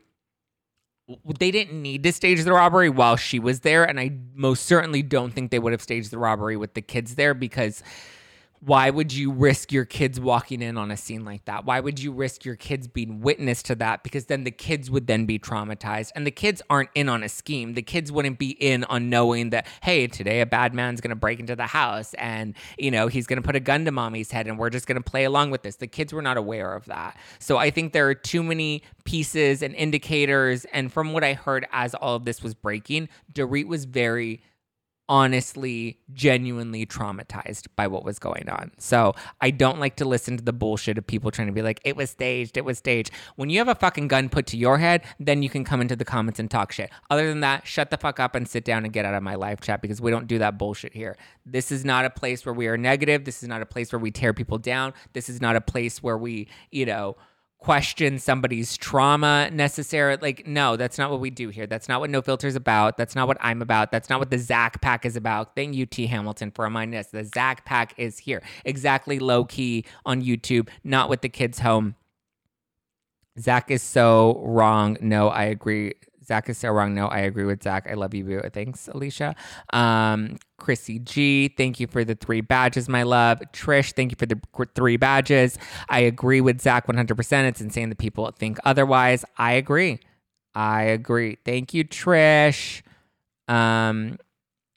[1.39, 5.02] they didn't need to stage the robbery while she was there and i most certainly
[5.02, 7.82] don't think they would have staged the robbery with the kids there because
[8.62, 11.65] why would you risk your kids walking in on a scene like that?
[11.65, 14.04] Why would you risk your kids being witness to that?
[14.04, 16.12] Because then the kids would then be traumatized.
[16.13, 17.74] And the kids aren't in on a scheme.
[17.74, 21.15] The kids wouldn't be in on knowing that, hey, today a bad man's going to
[21.15, 24.32] break into the house and, you know, he's going to put a gun to mommy's
[24.32, 25.78] head and we're just going to play along with this.
[25.78, 27.17] The kids were not aware of that.
[27.39, 30.65] So I think there are too many pieces and indicators.
[30.74, 34.41] And from what I heard as all of this was breaking, Dorit was very
[35.10, 38.72] honestly, genuinely traumatized by what was going on.
[38.78, 41.82] So I don't like to listen to the bullshit of people trying to be like,
[41.84, 43.10] it was staged, it was staged.
[43.36, 45.95] When you have a fucking gun put to your head, then you can come into
[45.95, 46.91] the comments and talk shit.
[47.10, 49.34] Other than that, shut the fuck up and sit down and get out of my
[49.34, 51.17] live chat because we don't do that bullshit here.
[51.43, 53.26] This is not a place where we are negative.
[53.26, 54.93] This is not a place where we tear people down.
[55.13, 57.17] This is not a place where we, you know,
[57.60, 60.19] question somebody's trauma necessarily.
[60.22, 61.67] Like, no, that's not what we do here.
[61.67, 62.98] That's not what No Filter is about.
[62.98, 63.91] That's not what I'm about.
[63.91, 65.56] That's not what the Zach Pack is about.
[65.56, 66.08] Thank you, T.
[66.08, 67.08] Hamilton, for reminding us.
[67.08, 68.41] The Zach Pack is here.
[68.65, 71.95] Exactly low key on YouTube, not with the kids home.
[73.39, 74.98] Zach is so wrong.
[75.02, 75.93] No, I agree.
[76.30, 76.94] Zach is so wrong.
[76.94, 77.88] No, I agree with Zach.
[77.89, 78.42] I love you, boo.
[78.54, 79.36] Thanks, Alicia.
[79.74, 83.42] Um, Chrissy G, thank you for the three badges, my love.
[83.52, 84.39] Trish, thank you for the
[84.76, 85.58] three badges.
[85.89, 87.44] I agree with Zach 100%.
[87.46, 89.26] It's insane that people think otherwise.
[89.39, 90.00] I agree.
[90.54, 91.38] I agree.
[91.44, 92.84] Thank you, Trish.
[93.48, 94.20] Um,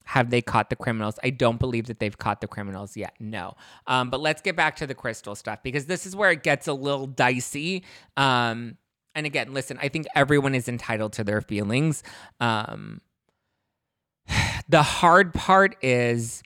[0.05, 1.19] have they caught the criminals?
[1.23, 3.15] I don't believe that they've caught the criminals yet.
[3.21, 3.57] No.
[3.87, 6.67] Um, but let's get back to the crystal stuff because this is where it gets
[6.67, 7.85] a little dicey.
[8.17, 8.79] Um,
[9.15, 12.03] and again, listen, I think everyone is entitled to their feelings.
[12.41, 13.01] Um,
[14.69, 16.43] the hard part is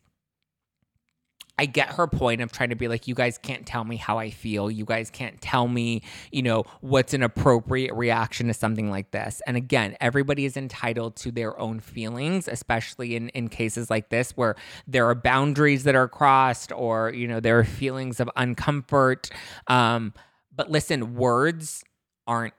[1.59, 4.19] I get her point of trying to be like, you guys can't tell me how
[4.19, 4.71] I feel.
[4.71, 9.41] You guys can't tell me, you know, what's an appropriate reaction to something like this.
[9.47, 14.33] And again, everybody is entitled to their own feelings, especially in, in cases like this
[14.33, 19.31] where there are boundaries that are crossed or, you know, there are feelings of uncomfort.
[19.67, 20.13] Um,
[20.55, 21.83] but listen, words
[22.27, 22.55] aren't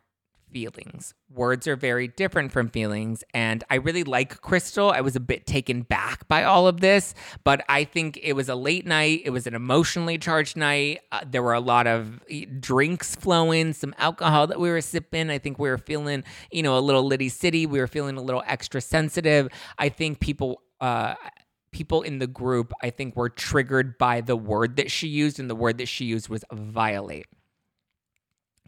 [0.51, 1.13] feelings.
[1.29, 3.23] Words are very different from feelings.
[3.33, 4.89] And I really like Crystal.
[4.89, 8.49] I was a bit taken back by all of this, but I think it was
[8.49, 9.21] a late night.
[9.25, 11.01] It was an emotionally charged night.
[11.11, 12.21] Uh, there were a lot of
[12.59, 15.29] drinks flowing, some alcohol that we were sipping.
[15.29, 17.65] I think we were feeling, you know, a little litty city.
[17.65, 19.49] We were feeling a little extra sensitive.
[19.77, 21.15] I think people, uh,
[21.71, 25.49] people in the group, I think, were triggered by the word that she used, and
[25.49, 27.27] the word that she used was violate.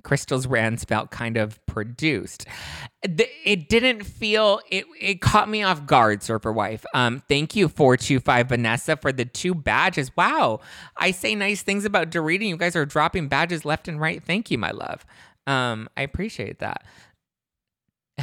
[0.03, 2.45] Crystal's rants felt kind of produced.
[3.01, 4.85] It didn't feel it.
[4.99, 6.85] It caught me off guard, Surfer Wife.
[6.93, 10.11] Um, thank you four two five Vanessa for the two badges.
[10.15, 10.59] Wow,
[10.97, 12.47] I say nice things about Dorita.
[12.47, 14.23] You guys are dropping badges left and right.
[14.23, 15.05] Thank you, my love.
[15.47, 16.83] Um, I appreciate that.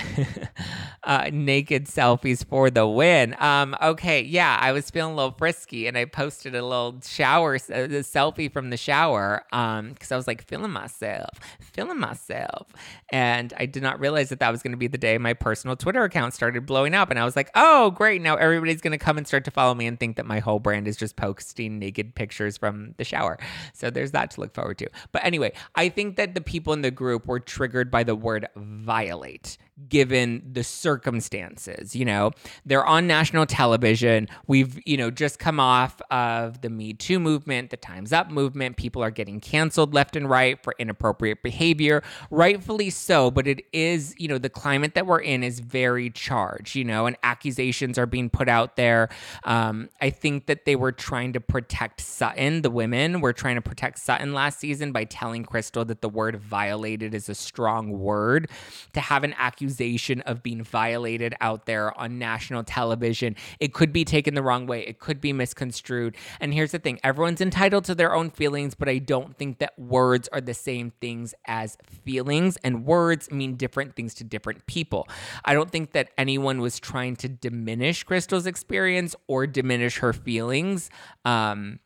[1.05, 3.37] uh, naked selfies for the win.
[3.39, 7.55] Um, okay, yeah, I was feeling a little frisky, and I posted a little shower,
[7.55, 11.31] a, uh, selfie from the shower, um, because I was like feeling myself,
[11.61, 12.69] feeling myself,
[13.11, 15.77] and I did not realize that that was going to be the day my personal
[15.77, 18.99] Twitter account started blowing up, and I was like, oh, great, now everybody's going to
[18.99, 21.79] come and start to follow me and think that my whole brand is just posting
[21.79, 23.39] naked pictures from the shower.
[23.73, 24.89] So there's that to look forward to.
[25.13, 28.47] But anyway, I think that the people in the group were triggered by the word
[28.57, 29.59] violate
[29.89, 31.95] given the circumstances.
[31.95, 32.31] You know,
[32.65, 34.29] they're on national television.
[34.47, 38.77] We've, you know, just come off of the Me Too movement, the Time's Up movement.
[38.77, 43.31] People are getting canceled left and right for inappropriate behavior, rightfully so.
[43.31, 47.07] But it is, you know, the climate that we're in is very charged, you know,
[47.07, 49.11] and accusations are being put out there.
[49.45, 53.63] Um, I think that they were trying to protect Sutton, the women were trying to
[53.63, 58.51] protect Sutton last season by telling Crystal that the word violated is a strong word.
[58.95, 59.66] To have an accusation
[60.23, 64.83] of being violated out there on national television, it could be taken the wrong way,
[64.83, 66.17] it could be misconstrued.
[66.41, 69.79] And here's the thing everyone's entitled to their own feelings, but I don't think that
[69.79, 75.09] words are the same things as feelings, and words mean different things to different people.
[75.45, 80.91] I don't think that anyone was trying to diminish Crystal's experience or diminish her feelings.
[81.25, 81.81] Um,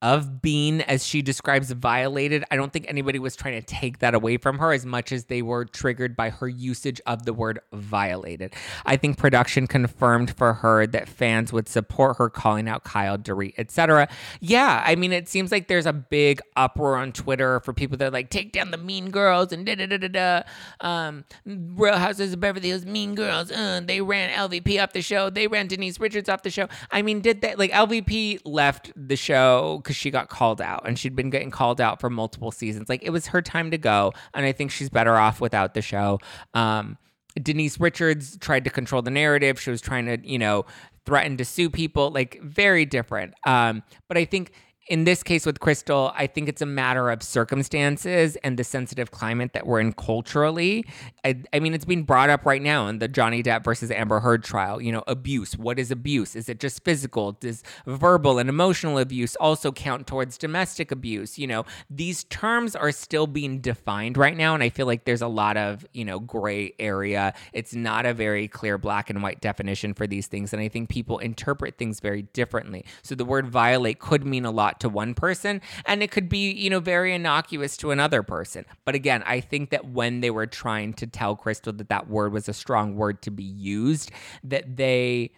[0.00, 2.44] of being, as she describes, violated.
[2.50, 5.24] I don't think anybody was trying to take that away from her as much as
[5.24, 8.54] they were triggered by her usage of the word violated.
[8.86, 13.54] I think production confirmed for her that fans would support her calling out Kyle Dorit,
[13.58, 14.08] etc.
[14.40, 18.08] Yeah, I mean, it seems like there's a big uproar on Twitter for people that
[18.08, 20.42] are like take down the mean girls and da da da da da.
[20.80, 23.50] Um, Real Houses of Beverly Hills mean girls.
[23.50, 25.28] Uh, they ran LVP off the show.
[25.28, 26.68] They ran Denise Richards off the show.
[26.92, 29.82] I mean, did they like LVP left the show?
[29.88, 32.90] Because she got called out and she'd been getting called out for multiple seasons.
[32.90, 35.80] Like it was her time to go, and I think she's better off without the
[35.80, 36.18] show.
[36.52, 36.98] Um,
[37.42, 39.58] Denise Richards tried to control the narrative.
[39.58, 40.66] She was trying to, you know,
[41.06, 42.10] threaten to sue people.
[42.10, 43.32] Like very different.
[43.46, 44.52] Um, but I think
[44.88, 49.10] in this case with Crystal, I think it's a matter of circumstances and the sensitive
[49.10, 50.86] climate that we're in culturally.
[51.24, 54.20] I, I, mean, it's being brought up right now in the Johnny Depp versus Amber
[54.20, 54.80] Heard trial.
[54.80, 55.56] You know, abuse.
[55.58, 56.34] What is abuse?
[56.34, 57.32] Is it just physical?
[57.32, 61.38] Does verbal and emotional abuse also count towards domestic abuse?
[61.38, 64.54] You know, these terms are still being defined right now.
[64.54, 67.34] And I feel like there's a lot of, you know, gray area.
[67.52, 70.54] It's not a very clear black and white definition for these things.
[70.54, 72.86] And I think people interpret things very differently.
[73.02, 76.52] So the word violate could mean a lot to one person and it could be,
[76.52, 78.64] you know, very innocuous to another person.
[78.84, 82.32] But again, I think that when they were trying to tell Crystal that that word
[82.32, 84.10] was a strong word to be used,
[84.44, 85.32] that they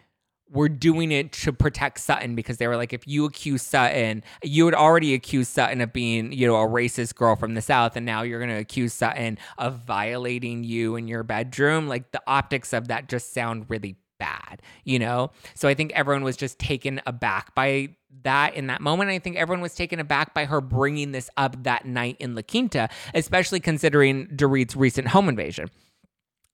[0.53, 4.65] were doing it to protect Sutton because they were like, if you accuse Sutton, you
[4.65, 8.05] had already accused Sutton of being, you know, a racist girl from the South, and
[8.05, 11.87] now you're going to accuse Sutton of violating you in your bedroom.
[11.87, 15.33] Like the optics of that just sound really bad, you know?
[15.55, 17.89] So I think everyone was just taken aback by
[18.23, 19.11] that in that moment.
[19.11, 22.43] I think everyone was taken aback by her bringing this up that night in La
[22.43, 25.71] Quinta, especially considering Dorit's recent home invasion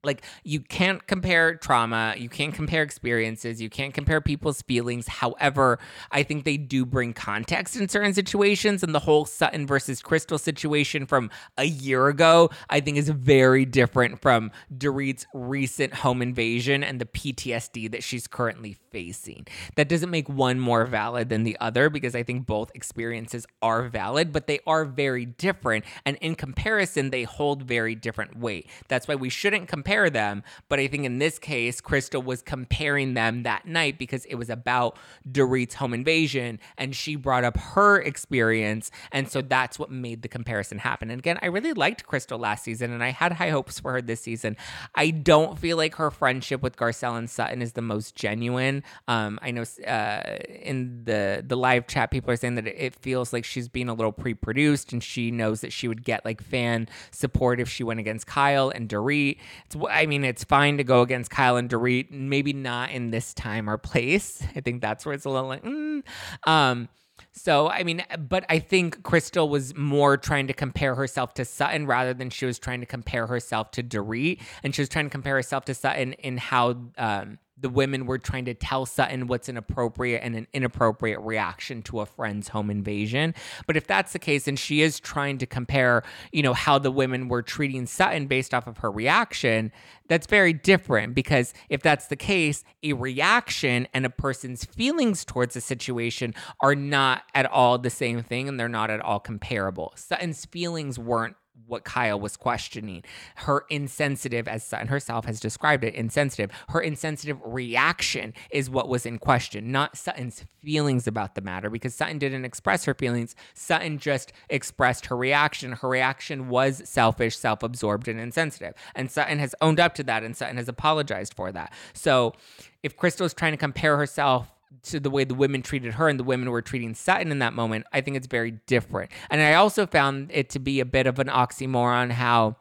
[0.06, 5.08] like you can't compare trauma you can't compare experiences you can't compare people's feelings.
[5.08, 5.78] However
[6.10, 10.38] i think they do bring context in certain situations and the whole sutton versus crystal
[10.38, 16.82] situation from a year ago i think is very different from dorit's recent home invasion
[16.82, 19.46] and the ptsd that she's currently facing.
[19.76, 23.88] That doesn't make one more valid than the other because i think both experiences are
[23.88, 28.68] valid but they are very different and in comparison they hold very different weight.
[28.88, 30.42] That's why we shouldn't compare compare them.
[30.68, 34.50] But I think in this case, Crystal was comparing them that night because it was
[34.50, 34.96] about
[35.30, 38.90] Dorit's home invasion and she brought up her experience.
[39.12, 41.10] And so that's what made the comparison happen.
[41.10, 44.02] And again, I really liked Crystal last season and I had high hopes for her
[44.02, 44.56] this season.
[44.94, 48.82] I don't feel like her friendship with Garcelle and Sutton is the most genuine.
[49.08, 53.32] Um, I know uh, in the, the live chat, people are saying that it feels
[53.32, 56.42] like she's being a little pre produced and she knows that she would get like
[56.42, 59.38] fan support if she went against Kyle and Dorit.
[59.64, 63.34] It's I mean, it's fine to go against Kyle and Dorit, maybe not in this
[63.34, 64.42] time or place.
[64.56, 66.02] I think that's where it's a little like, mm.
[66.44, 66.88] um,
[67.32, 71.86] so, I mean, but I think Crystal was more trying to compare herself to Sutton
[71.86, 74.40] rather than she was trying to compare herself to Dorit.
[74.62, 78.18] And she was trying to compare herself to Sutton in how um, the women were
[78.18, 82.70] trying to tell Sutton what's an appropriate and an inappropriate reaction to a friend's home
[82.70, 83.34] invasion.
[83.66, 86.90] But if that's the case, and she is trying to compare, you know, how the
[86.90, 89.72] women were treating Sutton based off of her reaction,
[90.08, 95.56] that's very different because if that's the case, a reaction and a person's feelings towards
[95.56, 99.92] a situation are not at all the same thing and they're not at all comparable.
[99.96, 103.02] Sutton's feelings weren't what Kyle was questioning.
[103.36, 106.50] Her insensitive, as Sutton herself has described it, insensitive.
[106.68, 111.94] Her insensitive reaction is what was in question, not Sutton's feelings about the matter, because
[111.94, 113.34] Sutton didn't express her feelings.
[113.54, 115.72] Sutton just expressed her reaction.
[115.72, 118.74] Her reaction was selfish, self absorbed, and insensitive.
[118.94, 121.72] And Sutton has owned up to that, and Sutton has apologized for that.
[121.94, 122.34] So
[122.82, 126.18] if Crystal is trying to compare herself to the way the women treated her and
[126.18, 129.10] the women were treating Sutton in that moment, I think it's very different.
[129.30, 132.56] And I also found it to be a bit of an oxymoron how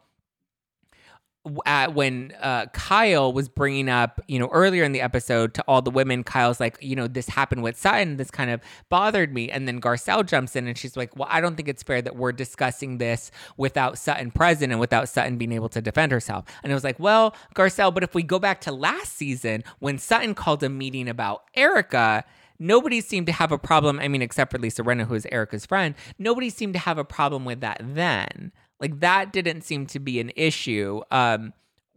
[1.64, 5.82] uh, when uh, Kyle was bringing up, you know, earlier in the episode to all
[5.82, 8.16] the women, Kyle's like, you know, this happened with Sutton.
[8.16, 9.50] This kind of bothered me.
[9.50, 12.16] And then Garcelle jumps in and she's like, well, I don't think it's fair that
[12.16, 16.44] we're discussing this without Sutton present and without Sutton being able to defend herself.
[16.62, 19.98] And it was like, well, Garcelle, but if we go back to last season when
[19.98, 22.24] Sutton called a meeting about Erika,
[22.58, 23.98] nobody seemed to have a problem.
[24.00, 27.04] I mean, except for Lisa Rinna, who is Erika's friend, nobody seemed to have a
[27.04, 28.52] problem with that then.
[28.80, 31.00] Like that didn't seem to be an issue.
[31.10, 31.52] Um,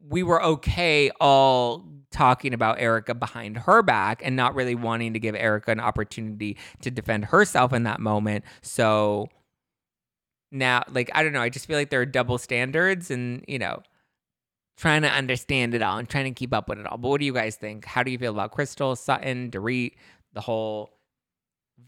[0.07, 5.19] we were okay all talking about Erika behind her back and not really wanting to
[5.19, 8.45] give Erika an opportunity to defend herself in that moment.
[8.61, 9.27] So
[10.51, 11.41] now, like, I don't know.
[11.41, 13.83] I just feel like there are double standards and, you know,
[14.77, 16.97] trying to understand it all and trying to keep up with it all.
[16.97, 17.85] But what do you guys think?
[17.85, 19.93] How do you feel about Crystal, Sutton, Dorit,
[20.33, 20.97] the whole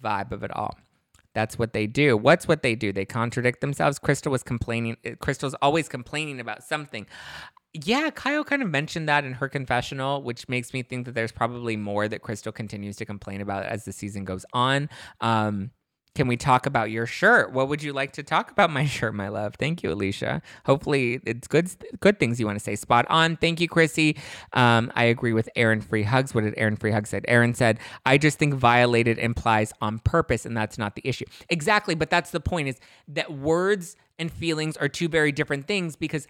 [0.03, 0.77] vibe of it all?
[1.33, 2.17] That's what they do.
[2.17, 2.91] What's what they do?
[2.91, 3.99] They contradict themselves.
[3.99, 4.97] Crystal was complaining.
[5.03, 7.05] Eh, Crystal's always complaining about something.
[7.73, 11.31] Yeah, Kyle kind of mentioned that in her confessional, which makes me think that there's
[11.31, 14.89] probably more that Crystal continues to complain about as the season goes on.
[15.21, 15.71] Um,
[16.13, 17.53] can we talk about your shirt?
[17.53, 19.55] What would you like to talk about my shirt, my love?
[19.55, 20.41] Thank you, Alicia.
[20.65, 22.75] Hopefully, it's good good things you want to say.
[22.75, 23.37] Spot on.
[23.37, 24.17] Thank you, Chrissy.
[24.53, 26.35] Um, I agree with Aaron Free Hugs.
[26.35, 27.23] What did Aaron Free Hugs said?
[27.27, 31.95] Aaron said, "I just think violated implies on purpose, and that's not the issue." Exactly,
[31.95, 36.27] but that's the point: is that words and feelings are two very different things because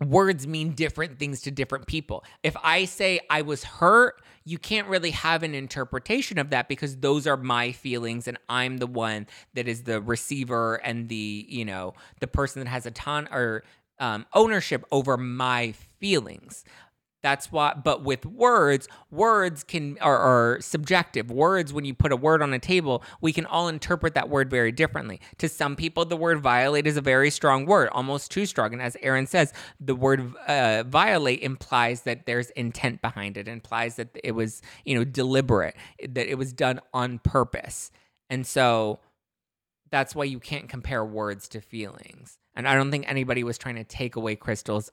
[0.00, 2.24] words mean different things to different people.
[2.42, 6.96] If I say I was hurt, you can't really have an interpretation of that because
[6.96, 11.64] those are my feelings and I'm the one that is the receiver and the, you
[11.64, 13.64] know, the person that has a ton or
[13.98, 16.64] um, ownership over my feelings.
[17.24, 21.30] That's why, but with words, words can are, are, subjective.
[21.30, 24.50] Words, when you put a word on a table, we can all interpret that word
[24.50, 25.22] very differently.
[25.38, 28.74] To some people, the word violate is a very strong word, almost too strong.
[28.74, 33.96] And as Aaron says, the word uh, violate implies that there's intent behind it, implies
[33.96, 37.90] that it was, you know, deliberate, that it was done on purpose.
[38.28, 39.00] And so
[39.90, 42.36] that's why you can't compare words to feelings.
[42.54, 44.90] And I don't think anybody was trying to take away Crystal's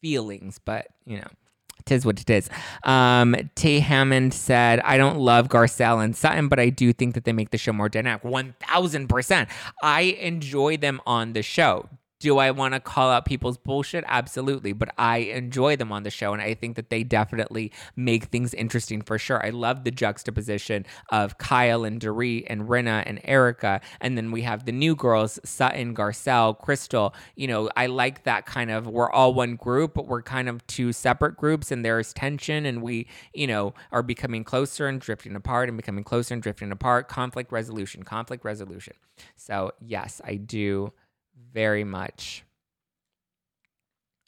[0.00, 1.28] feelings, but you know.
[1.86, 2.48] Tis what it is.
[2.84, 7.24] Um, Tay Hammond said, I don't love Garcelle and Sutton, but I do think that
[7.24, 8.22] they make the show more dynamic.
[8.22, 9.48] 1000%.
[9.82, 11.88] I enjoy them on the show.
[12.24, 14.02] Do I want to call out people's bullshit?
[14.08, 14.72] Absolutely.
[14.72, 16.32] But I enjoy them on the show.
[16.32, 19.44] And I think that they definitely make things interesting for sure.
[19.44, 23.82] I love the juxtaposition of Kyle and Dorit and Rinna and Erika.
[24.00, 27.14] And then we have the new girls, Sutton, Garcelle, Crystal.
[27.36, 30.66] You know, I like that kind of, we're all one group, but we're kind of
[30.66, 35.36] two separate groups and there's tension and we, you know, are becoming closer and drifting
[35.36, 37.06] apart and becoming closer and drifting apart.
[37.06, 38.94] Conflict resolution, conflict resolution.
[39.36, 40.94] So, yes, I do
[41.52, 42.44] very much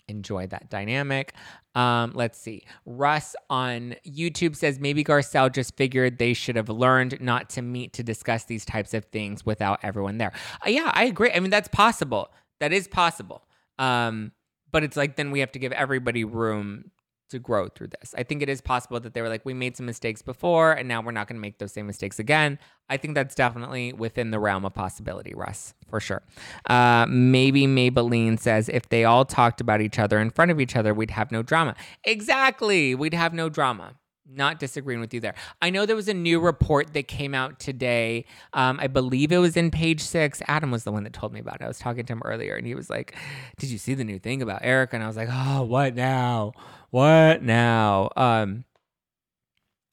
[0.09, 1.33] enjoy that dynamic.
[1.75, 2.65] Um, let's see.
[2.85, 7.93] Russ on YouTube says maybe Garcelle just figured they should have learned not to meet
[7.95, 10.33] to discuss these types of things without everyone there.
[10.65, 11.31] Uh, yeah, I agree.
[11.33, 12.33] I mean, that's possible.
[12.61, 13.43] That is possible.
[13.79, 14.33] Um,
[14.73, 16.91] but it's like then we have to give everybody room
[17.31, 18.15] to grow through this.
[18.17, 20.89] I think it is possible that they were like, we made some mistakes before and
[20.89, 22.59] now we're not going to make those same mistakes again.
[22.89, 26.23] I think that's definitely within the realm of possibility, Russ, for sure.
[26.69, 30.77] Uh, maybe Maybelline says if they all talked about each other in front of each
[30.77, 31.75] other, we'd have no drama.
[32.05, 32.95] Exactly.
[32.95, 33.95] We'd have no drama.
[34.29, 35.35] Not disagreeing with you there.
[35.63, 38.25] I know there was a new report that came out today.
[38.53, 40.43] Um, I believe it was in page six.
[40.49, 41.63] Adam was the one that told me about it.
[41.63, 43.15] I was talking to him earlier and he was like,
[43.59, 44.93] Did you see the new thing about Eric?
[44.93, 46.53] And I was like, Oh, what now?
[46.91, 48.11] What now?
[48.17, 48.65] Um,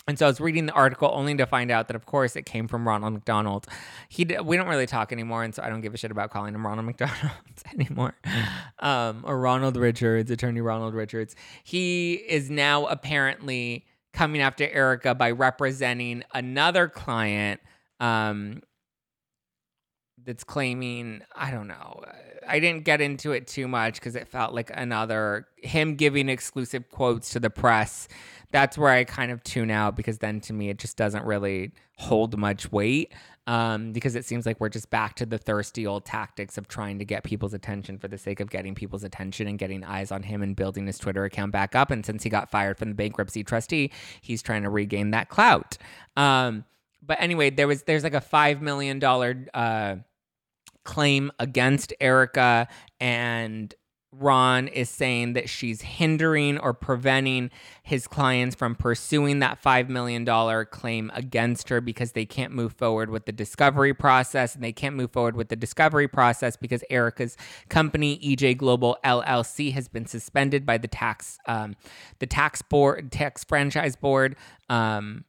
[0.06, 2.44] and so I was reading the article only to find out that, of course, it
[2.46, 3.68] came from Ronald McDonald.
[4.10, 6.54] He we don't really talk anymore, and so I don't give a shit about calling
[6.54, 7.32] him Ronald McDonald
[7.74, 8.16] anymore,
[8.80, 11.36] um, or Ronald Richards, Attorney Ronald Richards.
[11.64, 17.60] He is now apparently coming after Erika by representing another client
[18.00, 18.62] um,
[20.24, 22.04] that's claiming I don't know.
[22.48, 26.90] I didn't get into it too much because it felt like another him giving exclusive
[26.90, 28.08] quotes to the press.
[28.52, 31.72] That's where I kind of tune out because then to me it just doesn't really
[31.98, 33.14] hold much weight.
[33.46, 37.00] Um, because it seems like we're just back to the thirsty old tactics of trying
[37.00, 40.24] to get people's attention for the sake of getting people's attention and getting eyes on
[40.24, 41.92] him and building his Twitter account back up.
[41.92, 43.92] And since he got fired from the bankruptcy trustee,
[44.22, 45.78] he's trying to regain that clout.
[46.16, 46.64] Um,
[47.06, 49.98] but anyway, there was there's like a five million dollar uh,
[50.86, 52.68] claim against Erika
[53.00, 53.74] and
[54.20, 57.50] Ron is saying that she's hindering or preventing
[57.82, 60.26] his clients from pursuing that $5 million
[60.72, 64.56] claim against her because they can't move forward with the discovery process.
[64.56, 67.38] And they can't move forward with the discovery process because Erika's
[67.70, 71.76] company, EJ Global LLC, has been suspended by the tax, um,
[72.20, 74.36] the tax board, tax franchise board.
[74.70, 75.26] Um,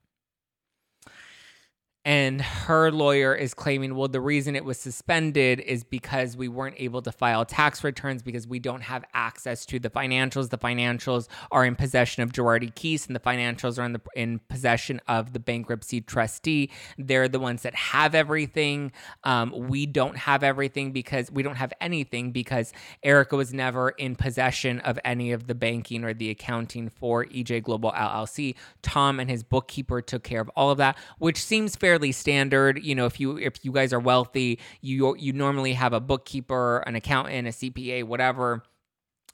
[2.04, 6.76] and her lawyer is claiming, well, the reason it was suspended is because we weren't
[6.78, 10.50] able to file tax returns because we don't have access to the financials.
[10.50, 14.38] The financials are in possession of Girardi Keese, and the financials are in the in
[14.50, 16.70] possession of the bankruptcy trustee.
[16.98, 18.92] They're the ones that have everything.
[19.22, 24.14] Um, we don't have everything because we don't have anything because Erika was never in
[24.14, 28.56] possession of any of the banking or the accounting for EJ Global LLC.
[28.82, 32.82] Tom and his bookkeeper took care of all of that, which seems fair fairly standard.
[32.82, 36.78] You know, if you if you guys are wealthy, you you normally have a bookkeeper,
[36.78, 38.64] an accountant, a CPA, whatever.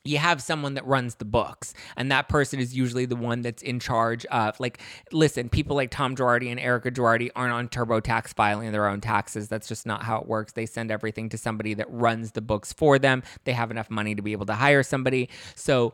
[0.04, 3.62] You have someone that runs the books and that person is usually the one that's
[3.62, 4.80] in charge of like
[5.12, 9.48] listen people like tom girardi and Erika girardi aren't on turbotax filing their own taxes.
[9.48, 10.52] That's just not how it works.
[10.52, 13.22] They send everything to somebody that runs the books for them.
[13.44, 15.28] They have enough money to be able to hire somebody.
[15.54, 15.92] So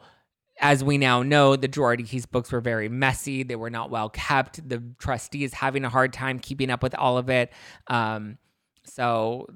[0.58, 3.42] as we now know, the Girardi Keese books were very messy.
[3.42, 4.66] They were not well kept.
[4.68, 7.52] The trustee is having a hard time keeping up with all of it.
[7.88, 8.38] Um,
[8.84, 9.46] so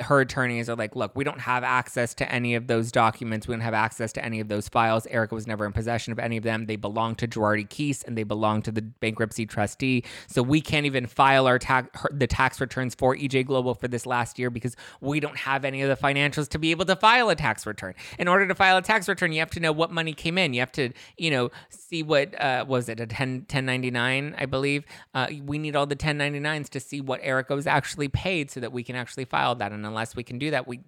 [0.00, 3.48] her attorneys are like, look, we don't have access to any of those documents.
[3.48, 5.06] We don't have access to any of those files.
[5.10, 6.66] Erika was never in possession of any of them.
[6.66, 10.04] They belong to Girardi Keese and they belong to the bankruptcy trustee.
[10.26, 14.06] So we can't even file our tax the tax returns for EJ Global for this
[14.06, 17.28] last year because we don't have any of the financials to be able to file
[17.30, 17.94] a tax return.
[18.18, 20.54] In order to file a tax return, you have to know what money came in.
[20.54, 24.84] You have to, you know, see what uh, was it a 10 1099, I believe.
[25.14, 28.72] Uh, we need all the 1099s to see what Erika was actually paid so that
[28.72, 29.72] we can actually file that.
[29.72, 30.80] And unless we can do that, we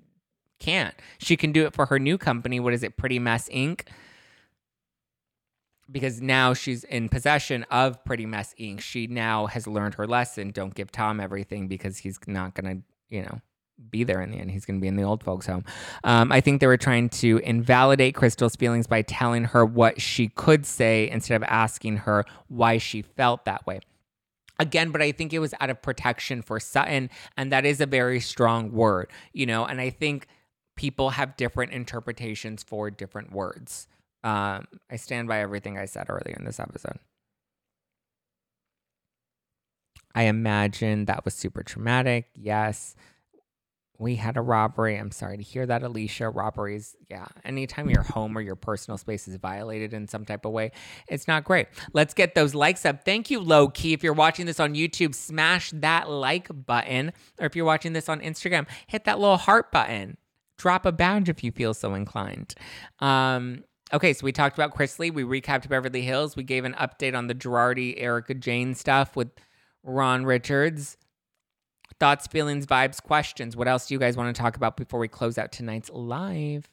[0.60, 0.94] can't.
[1.18, 2.60] She can do it for her new company.
[2.60, 2.96] What is it?
[2.96, 3.86] Pretty Mess Inc.
[5.90, 8.80] Because now she's in possession of Pretty Mess Inc.
[8.80, 10.50] She now has learned her lesson.
[10.50, 12.82] Don't give Tom everything because he's not going to,
[13.16, 13.40] you know,
[13.90, 14.50] be there in the end.
[14.50, 15.64] He's going to be in the old folks' home.
[16.04, 20.28] Um, I think they were trying to invalidate Crystal's feelings by telling her what she
[20.28, 23.80] could say instead of asking her why she felt that way
[24.60, 27.86] again but i think it was out of protection for sutton and that is a
[27.86, 30.28] very strong word you know and i think
[30.76, 33.88] people have different interpretations for different words.
[34.22, 36.98] Um, i stand by everything i said earlier in this episode.
[40.14, 42.94] I imagine that was super traumatic yes
[44.00, 44.96] we had a robbery.
[44.96, 46.30] I'm sorry to hear that, Alicia.
[46.30, 47.26] Robberies, yeah.
[47.44, 50.72] Anytime your home or your personal space is violated in some type of way,
[51.06, 51.68] it's not great.
[51.92, 53.04] Let's get those likes up.
[53.04, 53.92] Thank you, Low Key.
[53.92, 57.12] If you're watching this on YouTube, smash that like button.
[57.38, 60.16] Or if you're watching this on Instagram, hit that little heart button.
[60.56, 62.54] Drop a badge if you feel so inclined.
[63.00, 65.12] Um, okay, so we talked about Chrisley.
[65.12, 66.36] We recapped Beverly Hills.
[66.36, 69.28] We gave an update on the Girardi, Erika Jayne stuff with
[69.82, 70.96] Ron Richards.
[72.00, 73.56] Thoughts, feelings, vibes, questions.
[73.56, 76.66] What else do you guys want to talk about before we close out tonight's live?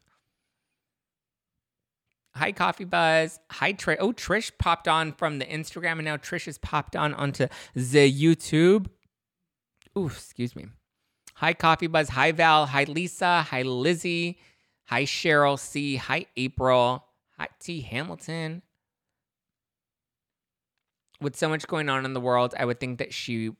[2.33, 3.39] Hi, Coffee Buzz.
[3.51, 3.97] Hi, Trish.
[3.99, 8.09] Oh, Trish popped on from the Instagram, and now Trish has popped on onto the
[8.09, 8.87] YouTube.
[9.97, 10.67] Ooh, excuse me.
[11.35, 12.09] Hi, Coffee Buzz.
[12.09, 12.65] Hi, Val.
[12.67, 13.41] Hi, Lisa.
[13.41, 14.39] Hi, Lizzie.
[14.85, 15.97] Hi, Cheryl C.
[15.97, 17.03] Hi, April.
[17.37, 17.81] Hi, T.
[17.81, 18.61] Hamilton.
[21.19, 23.51] With so much going on in the world, I would think that she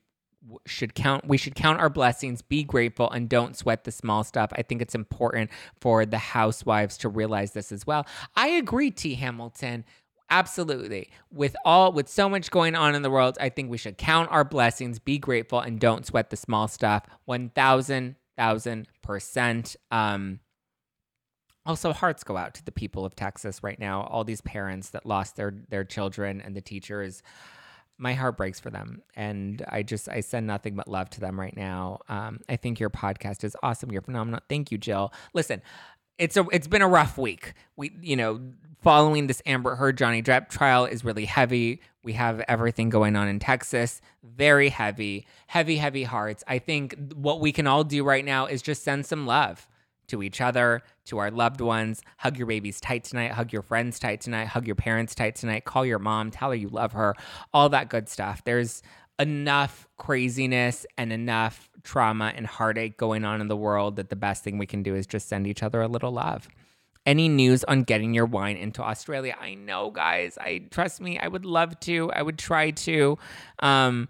[0.66, 4.50] should count we should count our blessings be grateful and don't sweat the small stuff.
[4.54, 8.06] I think it's important for the housewives to realize this as well.
[8.36, 9.14] I agree t.
[9.14, 9.84] Hamilton.
[10.30, 11.10] Absolutely.
[11.30, 14.30] With all with so much going on in the world i think we should count
[14.30, 17.04] our blessings be grateful and don't sweat the small stuff.
[17.24, 19.76] 1000 thousand percent.
[19.90, 20.40] Um
[21.66, 24.02] also hearts go out to the people of texas right now.
[24.02, 27.22] All these parents that lost their their children and the teachers
[27.98, 31.38] my heart breaks for them and i just i send nothing but love to them
[31.38, 31.98] right now.
[32.08, 34.40] Um, i think your podcast is awesome you're phenomenal.
[34.48, 35.12] Thank you jill.
[35.34, 35.62] Listen
[36.18, 37.54] it's a it's been a rough week.
[37.76, 38.40] We you know
[38.82, 41.80] following this amber heard johnny depp trial is really heavy.
[42.02, 46.44] We have everything going on in texas very heavy heavy heavy hearts.
[46.46, 49.68] I think what we can all do right now is just send some love
[50.08, 52.02] to each other, to our loved ones.
[52.18, 53.32] Hug your babies tight tonight.
[53.32, 54.48] Hug your friends tight tonight.
[54.48, 55.64] Hug your parents tight tonight.
[55.64, 56.30] Call your mom.
[56.30, 57.14] Tell her you love her.
[57.54, 58.42] All that good stuff.
[58.44, 58.82] There's
[59.18, 64.44] enough craziness and enough trauma and heartache going on in the world that the best
[64.44, 66.48] thing we can do is just send each other a little love.
[67.06, 69.34] Any news on getting your wine into Australia?
[69.40, 70.36] I know, guys.
[70.38, 71.18] I trust me.
[71.18, 72.12] I would love to.
[72.12, 73.18] I would try to.
[73.60, 74.08] Um,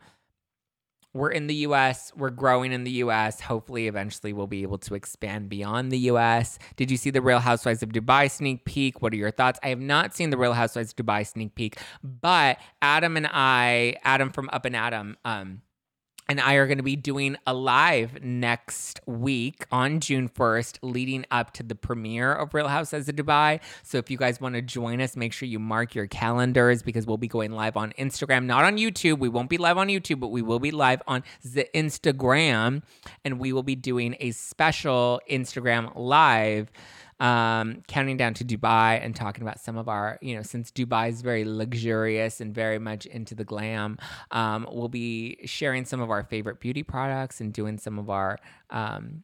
[1.15, 3.41] we're in the US, we're growing in the US.
[3.41, 6.59] Hopefully, eventually, we'll be able to expand beyond the US.
[6.77, 9.03] Did you see the Real Housewives of Dubai sneak peek?
[9.03, 9.59] What are your thoughts?
[9.63, 13.97] I have not seen the Real Housewives of Dubai sneak peek, but Adam and I,
[14.05, 15.63] Adam from Up and Adam, um,
[16.29, 21.25] and I are going to be doing a live next week on June 1st, leading
[21.31, 23.61] up to the premiere of Real Housewives of Dubai.
[23.83, 27.07] So if you guys want to join us, make sure you mark your calendars because
[27.07, 29.19] we'll be going live on Instagram, not on YouTube.
[29.19, 32.83] We won't be live on YouTube, but we will be live on the Instagram,
[33.25, 36.71] and we will be doing a special Instagram live
[37.21, 41.09] um, counting down to Dubai and talking about some of our, you know, since Dubai
[41.09, 43.99] is very luxurious and very much into the glam,
[44.31, 48.39] um, we'll be sharing some of our favorite beauty products and doing some of our
[48.71, 49.23] um,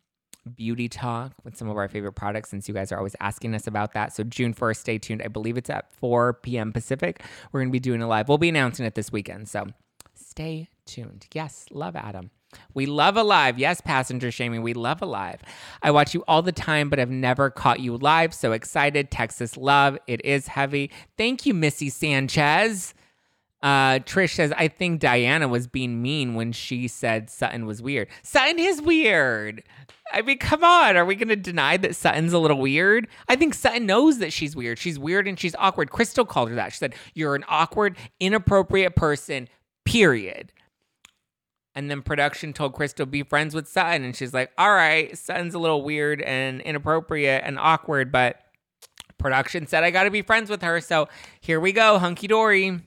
[0.57, 3.67] beauty talk with some of our favorite products since you guys are always asking us
[3.67, 4.15] about that.
[4.15, 5.23] So June 1st, stay tuned.
[5.23, 6.73] I believe it's at 4 p.m.
[6.73, 7.23] Pacific.
[7.53, 8.29] We're going to be doing a live.
[8.29, 9.49] We'll be announcing it this weekend.
[9.49, 9.67] So
[10.15, 11.27] stay tuned.
[11.33, 12.31] Yes, love Adam.
[12.75, 13.59] We love Alive.
[13.59, 14.63] Yes, passenger shaming.
[14.63, 15.41] We love Alive.
[15.83, 18.35] I watch you all the time, but I've never caught you live.
[18.35, 19.11] So excited.
[19.11, 19.99] Texas love.
[20.07, 20.91] It is heavy.
[21.17, 22.95] Thank you, Missy Sanchez.
[23.65, 28.09] Uh, Trish says, I think Diana was being mean when she said Sutton was weird.
[28.23, 29.63] Sutton is weird.
[30.13, 30.99] I mean, come on.
[30.99, 33.09] Are we going to deny that Sutton's a little weird?
[33.27, 34.79] I think Sutton knows that she's weird.
[34.79, 35.91] She's weird and she's awkward.
[35.91, 36.73] Crystal called her that.
[36.73, 39.49] She said, You're an awkward, inappropriate person,
[39.87, 40.53] period.
[41.75, 45.55] And then production told Crystal be friends with Sutton, and she's like, "All right, Sutton's
[45.55, 48.41] a little weird and inappropriate and awkward, but
[49.19, 51.09] production said I got to be friends with her, so
[51.41, 52.81] here we go, hunky dory."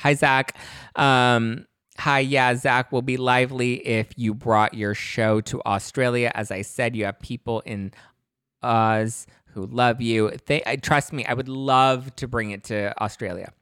[0.00, 0.56] Hi Zack.
[0.94, 1.66] Um,
[1.98, 6.30] hi, yeah, Zack will be lively if you brought your show to Australia.
[6.34, 7.92] As I said, you have people in
[8.62, 10.32] Oz who love you.
[10.46, 13.52] They, trust me, I would love to bring it to Australia.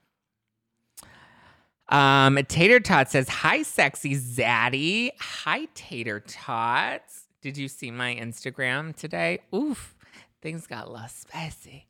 [1.88, 5.10] Um, Tater Tot says, Hi, sexy zaddy.
[5.20, 7.26] Hi, Tater Tots.
[7.42, 9.40] Did you see my Instagram today?
[9.54, 9.94] Oof,
[10.40, 11.86] things got a little spicy.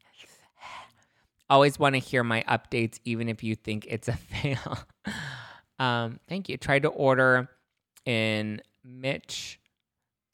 [1.48, 4.78] Always want to hear my updates, even if you think it's a fail.
[5.78, 6.56] um, thank you.
[6.56, 7.48] Tried to order
[8.04, 9.60] in Mitch.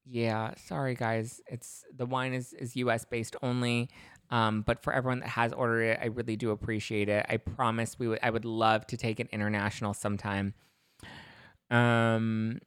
[0.07, 1.41] Yeah, sorry guys.
[1.47, 3.91] It's the wine is is US based only.
[4.31, 7.27] Um, but for everyone that has ordered it, I really do appreciate it.
[7.29, 10.55] I promise we would I would love to take it international sometime.
[11.71, 12.61] Um,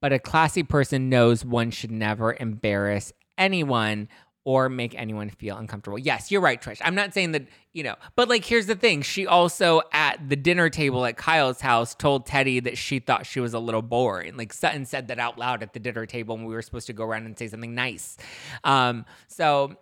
[0.00, 4.08] but a classy person knows one should never embarrass anyone
[4.44, 5.98] or make anyone feel uncomfortable.
[5.98, 6.80] Yes, you're right, Trish.
[6.82, 9.02] I'm not saying that, you know, but like here's the thing.
[9.02, 13.40] She also at the dinner table at Kyle's house told Teddi that she thought she
[13.40, 14.36] was a little boring.
[14.36, 16.92] Like Sutton said that out loud at the dinner table and we were supposed to
[16.94, 18.16] go around and say something nice.
[18.64, 19.76] Um, so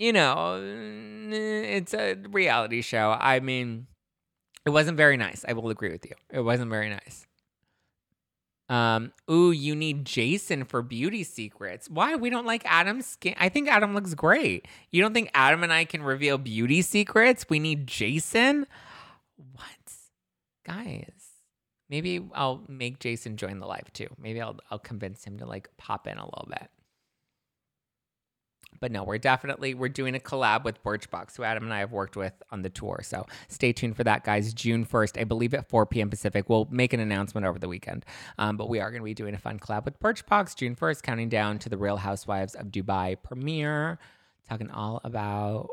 [0.00, 0.58] you know,
[1.30, 3.14] it's a reality show.
[3.20, 3.86] I mean,
[4.64, 5.44] it wasn't very nice.
[5.46, 6.14] I will agree with you.
[6.30, 7.26] It wasn't very nice.
[8.70, 11.90] Um, ooh, you need Jason for beauty secrets.
[11.90, 12.16] Why?
[12.16, 13.34] We don't like Adam's skin.
[13.38, 14.66] I think Adam looks great.
[14.90, 17.44] You don't think Adam and I can reveal beauty secrets?
[17.50, 18.66] We need Jason?
[19.36, 19.92] What?
[20.64, 21.12] Guys.
[21.90, 24.06] Maybe I'll make Jason join the live too.
[24.16, 26.70] Maybe I'll I'll convince him to like pop in a little bit
[28.80, 31.92] but no, we're definitely we're doing a collab with Birchbox, who Adam and I have
[31.92, 33.00] worked with on the tour.
[33.02, 34.52] So stay tuned for that, guys.
[34.54, 36.10] June first, I believe at 4 p.m.
[36.10, 36.48] Pacific.
[36.48, 38.04] We'll make an announcement over the weekend,
[38.38, 41.02] um, but we are going to be doing a fun collab with Birchbox June first,
[41.02, 43.98] counting down to the Real Housewives of Dubai premiere,
[44.48, 45.68] talking all about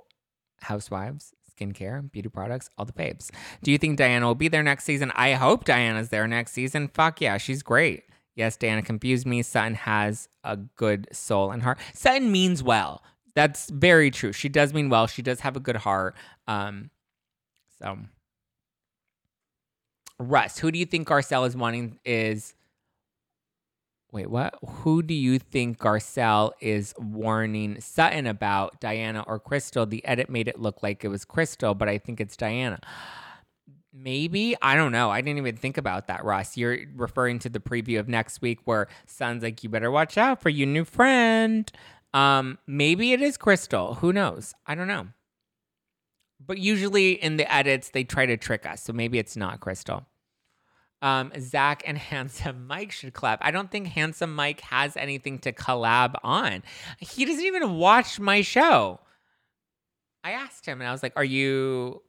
[0.62, 1.34] housewives.
[1.58, 3.32] Skincare, beauty products, all the babes.
[3.64, 5.12] Do you think Diana will be there next season?
[5.16, 6.88] I hope Diana's there next season.
[6.88, 8.04] Fuck yeah, she's great.
[8.38, 9.42] Yes, Dana confused me.
[9.42, 11.80] Sutton has a good soul and heart.
[11.96, 13.04] Sutton means well.
[13.34, 14.32] That's very true.
[14.32, 15.08] She does mean well.
[15.08, 16.16] She does have a good heart.
[16.48, 16.92] Um,
[17.82, 17.98] so,
[20.20, 21.98] Russ, who do you think Garcelle is wanting?
[22.06, 22.54] Is
[24.12, 24.54] wait, what?
[24.64, 28.80] Who do you think Garcelle is warning Sutton about?
[28.80, 29.88] Diana or Crystal?
[29.88, 32.80] The edit made it look like it was Crystal, but I think it's Diana.
[34.00, 35.10] Maybe I don't know.
[35.10, 36.56] I didn't even think about that, Ross.
[36.56, 40.42] You're referring to the preview of next week, where sounds like you better watch out
[40.42, 41.72] for your new friend.
[42.14, 43.96] Um, maybe it is Crystal.
[43.96, 44.54] Who knows?
[44.66, 45.08] I don't know.
[46.46, 48.84] But usually in the edits, they try to trick us.
[48.84, 50.06] So maybe it's not Crystal.
[51.02, 53.38] Um, Zack and Handsome Mike should collab.
[53.42, 56.64] I don't think Handsome Mike has anything to collab on.
[57.00, 59.00] He doesn't even watch my show.
[60.24, 62.02] I asked him and I was like, Are you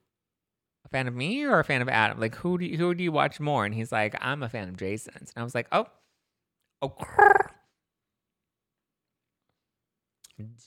[0.89, 2.19] a fan of me or a fan of Adam?
[2.21, 3.65] Like, who do you, who do you watch more?
[3.65, 5.33] And he's like, I'm a fan of Jason's.
[5.35, 5.87] And I was like, oh,
[6.83, 6.95] oh,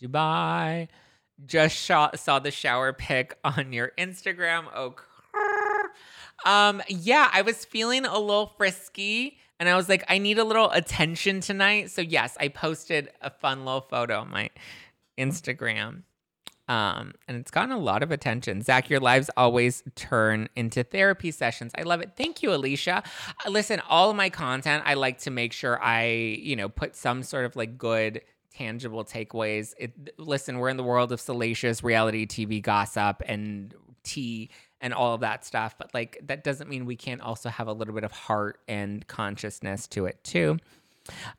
[0.02, 0.88] Dubai.
[1.44, 4.66] Just saw the shower pic on your Instagram.
[4.76, 4.96] Oh,
[6.46, 10.44] Um, yeah, I was feeling a little frisky and I was like, I need a
[10.44, 11.92] little attention tonight.
[11.92, 14.50] So yes, I posted a fun little photo on my
[15.20, 16.02] Instagram.
[16.72, 18.62] Um, and it's gotten a lot of attention.
[18.62, 21.74] Zack, your lives always turn into therapy sessions.
[21.78, 22.14] I love it.
[22.16, 23.04] Thank you, Alicia.
[23.46, 26.96] Uh, listen, all of my content, I like to make sure I, you know, put
[26.96, 28.22] some sort of like good
[28.54, 29.74] tangible takeaways.
[29.78, 34.50] It, listen, we're in the world of salacious reality TV gossip and tea
[34.80, 37.74] and all of that stuff, but like that doesn't mean we can't also have a
[37.74, 40.58] little bit of heart and consciousness to it too.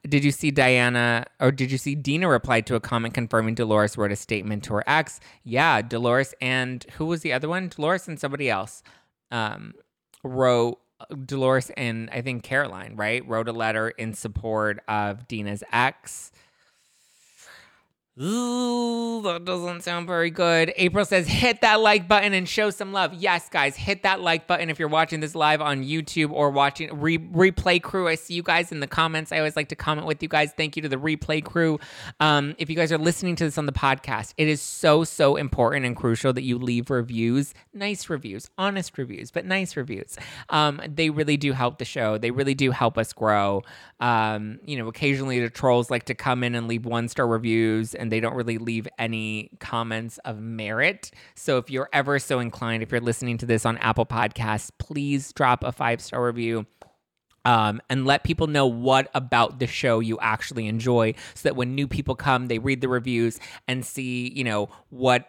[0.09, 3.97] Did you see Diana or did you see Dina replied to a comment confirming Dolores
[3.97, 5.21] wrote a statement to her ex?
[5.45, 7.69] Yeah, Dolores and who was the other one?
[7.69, 8.83] Dolores and somebody else
[9.31, 9.75] um,
[10.25, 10.79] wrote
[11.27, 13.27] Dolores and I think Caroline, right?
[13.27, 16.32] Wrote a letter in support of Dina's ex.
[18.21, 20.71] Ooh, that doesn't sound very good.
[20.77, 23.15] April says, hit that like button and show some love.
[23.15, 27.01] Yes, guys, hit that like button if you're watching this live on YouTube or watching
[27.01, 28.09] re- replay crew.
[28.09, 29.33] I see you guys in the comments.
[29.33, 30.53] I always like to comment with you guys.
[30.53, 31.81] Thank you to the replay crew.
[32.21, 35.37] Um, if you guys are listening to this on the podcast, it is so, so
[35.37, 40.19] important and crucial that you leave reviews, nice reviews, honest reviews, but nice reviews.
[40.51, 42.19] Um, they really do help the show.
[42.19, 43.63] They really do help us grow.
[44.01, 47.95] Um, you know, occasionally the trolls like to come in and leave one star reviews
[48.03, 51.13] and they don't really leave any comments of merit.
[51.37, 55.33] So if you're ever so inclined, if you're listening to this on Apple Podcasts, please
[55.33, 56.67] drop a five star review.
[57.45, 61.75] Um, and let people know what about the show you actually enjoy so that when
[61.75, 65.29] new people come, they read the reviews and see, you know, what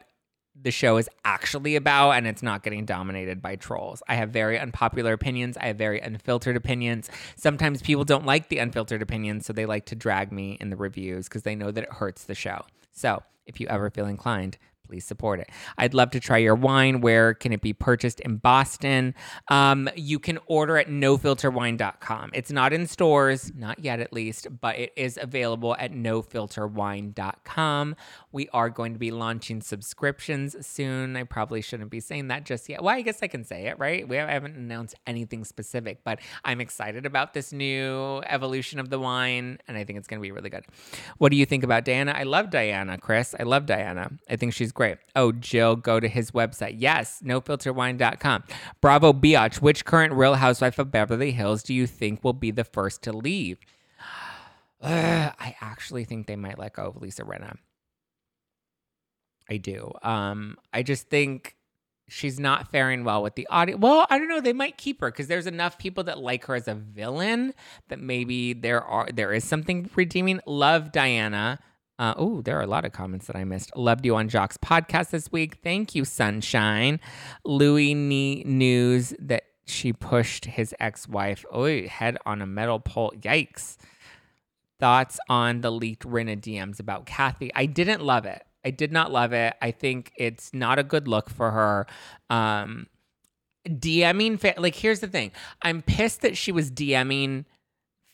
[0.59, 4.03] the show is actually about and it's not getting dominated by trolls.
[4.07, 5.57] I have very unpopular opinions.
[5.57, 7.09] I have very unfiltered opinions.
[7.35, 10.77] Sometimes people don't like the unfiltered opinions, so they like to drag me in the
[10.77, 12.61] reviews because they know that it hurts the show.
[12.91, 14.57] So if you ever feel inclined,
[14.93, 15.49] please support it.
[15.77, 17.01] I'd love to try your wine.
[17.01, 19.15] Where can it be purchased in Boston?
[19.47, 22.29] Um, you can order at nofilterwine.com.
[22.33, 27.95] It's not in stores, not yet at least, but it is available at nofilterwine.com.
[28.33, 31.15] We are going to be launching subscriptions soon.
[31.15, 32.83] I probably shouldn't be saying that just yet.
[32.83, 34.07] Well, I guess I can say it, right?
[34.07, 39.59] We haven't announced anything specific, but I'm excited about this new evolution of the wine,
[39.67, 40.65] and I think it's going to be really good.
[41.19, 42.11] What do you think about Diana?
[42.11, 43.35] I love Diana, Chris.
[43.39, 44.09] I love Diana.
[44.27, 44.97] I think she's great.
[45.15, 46.75] Oh, Jill, go to his website.
[46.79, 48.43] Yes, nofilterwine.com.
[48.81, 52.63] Bravo Biatch, which current Real Housewife of Beverly Hills do you think will be the
[52.63, 53.59] first to leave?
[54.81, 57.57] Uh, I actually think they might let go of Lisa Rinna.
[59.49, 59.91] I do.
[60.01, 61.55] Um, I just think
[62.07, 63.81] she's not faring well with the audience.
[63.81, 64.41] Well, I don't know.
[64.41, 67.53] They might keep her because there's enough people that like her as a villain
[67.89, 70.39] that maybe there are there is something redeeming.
[70.45, 71.59] Love Diana.
[71.99, 73.75] Uh, oh, there are a lot of comments that I missed.
[73.75, 75.59] Loved you on Jock's podcast this week.
[75.63, 76.99] Thank you, Sunshine.
[77.45, 81.45] Louis nee- news that she pushed his ex-wife.
[81.51, 83.13] Oh, head on a metal pole.
[83.19, 83.77] Yikes.
[84.79, 87.53] Thoughts on the leaked Rinna DMs about Kathy?
[87.53, 88.43] I didn't love it.
[88.65, 89.55] I did not love it.
[89.61, 91.87] I think it's not a good look for her.
[92.29, 92.87] Um,
[93.67, 95.31] DMing, fa- like, here's the thing.
[95.61, 97.45] I'm pissed that she was DMing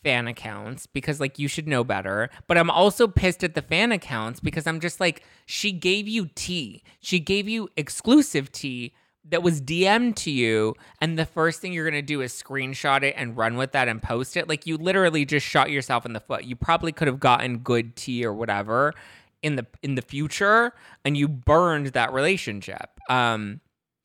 [0.04, 3.92] fan accounts because like you should know better but i'm also pissed at the fan
[3.92, 8.94] accounts because i'm just like she gave you tea she gave you exclusive tea
[9.28, 13.04] that was dm'd to you and the first thing you're going to do is screenshot
[13.04, 16.14] it and run with that and post it like you literally just shot yourself in
[16.14, 18.94] the foot you probably could have gotten good tea or whatever
[19.42, 20.74] in the in the future
[21.06, 23.62] and you burned that relationship um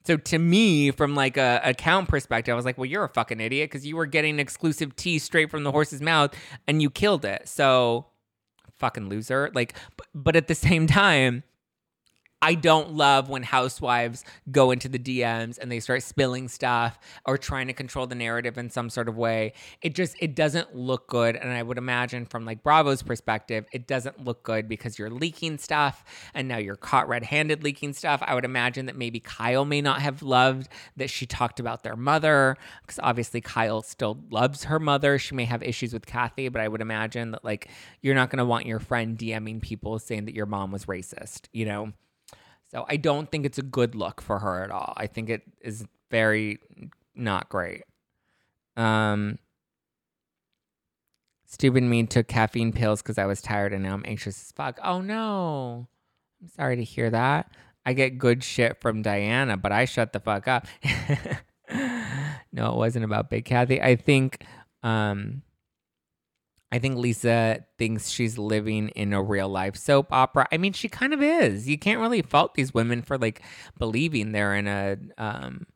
[0.07, 3.41] so to me, from like a account perspective, I was like, well, you're a fucking
[3.41, 6.35] idiot because you were getting exclusive tea straight from the horse's mouth
[6.69, 7.49] and you killed it.
[7.49, 8.07] So
[8.77, 9.51] fucking loser.
[9.55, 9.75] Like,
[10.15, 11.43] but at the same time,
[12.45, 17.39] I don't love when housewives go into the DMs and they start spilling stuff or
[17.39, 19.55] trying to control the narrative in some sort of way.
[19.81, 23.87] It just it doesn't look good and I would imagine from like Bravo's perspective, it
[23.87, 28.23] doesn't look good because you're leaking stuff and now you're caught red-handed leaking stuff.
[28.23, 30.69] I would imagine that maybe Kyle may not have loved
[30.99, 35.19] that she talked about their mother because obviously Kyle still loves her mother.
[35.19, 37.71] She may have issues with Kathy, but I would imagine that like
[38.03, 41.47] you're not going to want your friend DMing people saying that your mom was racist,
[41.51, 41.95] you know?
[42.75, 44.95] So I don't think it's a good look for her at all.
[44.97, 46.59] I think it is very
[47.15, 47.85] not great.
[48.77, 49.39] Um,
[51.45, 54.81] stupid me took caffeine pills because I was tired and now I'm anxious as fuck.
[54.83, 55.87] Oh no.
[56.43, 57.49] I'm sorry to hear that.
[57.87, 60.67] I get good shit from Diana, but I shut the fuck up.
[62.53, 63.81] no, it wasn't about Big Kathy.
[63.81, 64.45] I think
[64.83, 65.43] um
[66.75, 70.49] I think Lisa thinks she's living in a real life soap opera.
[70.51, 71.69] I mean, she kind of is.
[71.69, 73.43] You can't really fault these women for like
[73.79, 75.69] believing they're in a um,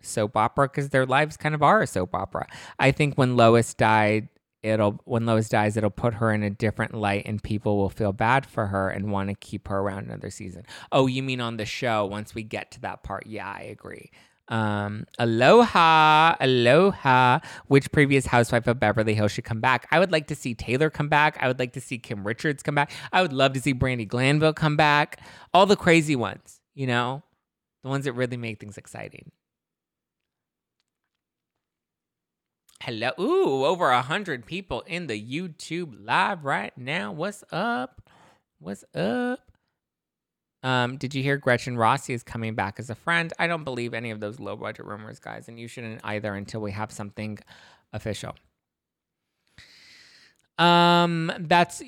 [0.00, 2.46] soap opera because their lives kind of are a soap opera.
[2.78, 4.28] I think when Lois died,
[4.62, 8.12] it'll when Lois dies, it'll put her in a different light, and people will feel
[8.12, 10.64] bad for her and want to keep her around another season.
[10.92, 12.06] Oh, you mean on the show?
[12.06, 14.12] Once we get to that part, yeah, I agree.
[14.48, 17.38] Um, aloha, aloha.
[17.68, 19.86] Which previous housewife of Beverly Hills should come back?
[19.90, 21.38] I would like to see Taylor come back.
[21.40, 22.90] I would like to see Kim Richards come back.
[23.12, 25.20] I would love to see Brandi Glanville come back.
[25.54, 27.22] All the crazy ones, you know,
[27.82, 29.30] the ones that really make things exciting.
[32.82, 33.10] Hello.
[33.20, 37.12] Ooh, over a hundred people in the YouTube live right now.
[37.12, 38.10] What's up?
[38.58, 39.51] What's up?
[40.62, 43.32] Um, did you hear Gretchen Rossi is coming back as a friend?
[43.38, 46.60] I don't believe any of those low budget rumors, guys, and you shouldn't either until
[46.60, 47.38] we have something
[47.92, 48.36] official.
[50.58, 51.82] Um, that's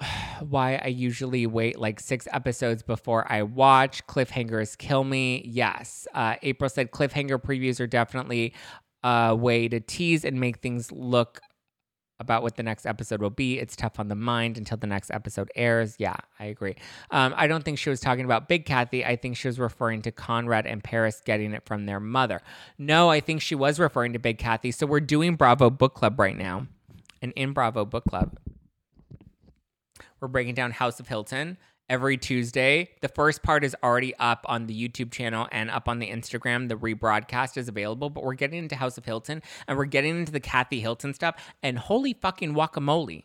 [0.40, 4.06] why I usually wait like six episodes before I watch.
[4.06, 5.42] Cliffhangers kill me.
[5.46, 6.06] Yes.
[6.14, 8.54] Uh, April said cliffhanger previews are definitely
[9.02, 11.40] a way to tease and make things look
[12.20, 13.58] about what the next episode will be.
[13.58, 15.96] It's tough on the mind until the next episode airs.
[15.98, 16.76] Yeah, I agree.
[17.10, 19.04] Um, I don't think she was talking about Big Kathy.
[19.04, 22.42] I think she was referring to Conrad and Paris getting it from their mother.
[22.78, 24.70] No, I think she was referring to Big Kathy.
[24.70, 26.66] So we're doing Bravo Book Club right now.
[27.22, 28.38] And in Bravo Book Club,
[30.20, 31.56] we're breaking down House of Hilton
[31.90, 32.88] every Tuesday.
[33.02, 36.68] The first part is already up on the YouTube channel and up on the Instagram.
[36.68, 40.32] The rebroadcast is available, but we're getting into House of Hilton and we're getting into
[40.32, 41.34] the Kathy Hilton stuff.
[41.62, 43.24] And holy fucking guacamole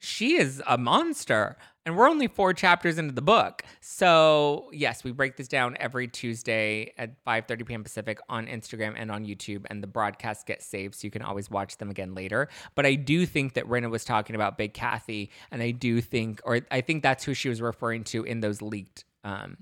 [0.00, 5.12] she is a monster and we're only four chapters into the book so yes we
[5.12, 9.82] break this down every tuesday at 5.30 p.m pacific on instagram and on youtube and
[9.82, 13.26] the broadcasts get saved so you can always watch them again later but i do
[13.26, 17.02] think that Rinna was talking about big kathy and i do think or i think
[17.02, 19.58] that's who she was referring to in those leaked um,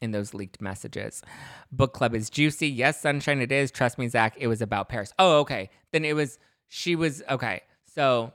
[0.00, 1.22] in those leaked messages.
[1.70, 2.68] Book club is juicy.
[2.68, 3.70] Yes, sunshine, it is.
[3.70, 5.12] Trust me, Zack, it was about Paris.
[5.18, 5.68] Oh, okay.
[5.92, 6.38] Then it was,
[6.68, 7.60] she was, okay.
[7.94, 8.32] So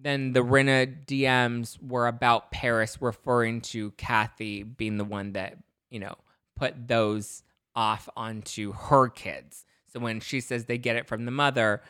[0.00, 5.58] then the Rinna DMs were about Paris referring to Kathy being the one that,
[5.90, 6.14] you know,
[6.56, 7.42] put those
[7.74, 9.64] off onto her kids.
[9.92, 11.82] So when she says they get it from the mother,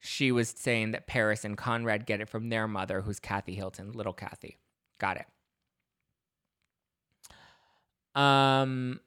[0.00, 3.92] she was saying that Paris and Conrad get it from their mother, who's Kathy Hilton,
[3.92, 4.58] little Kathy.
[4.98, 5.26] Got it.
[8.20, 9.00] Um,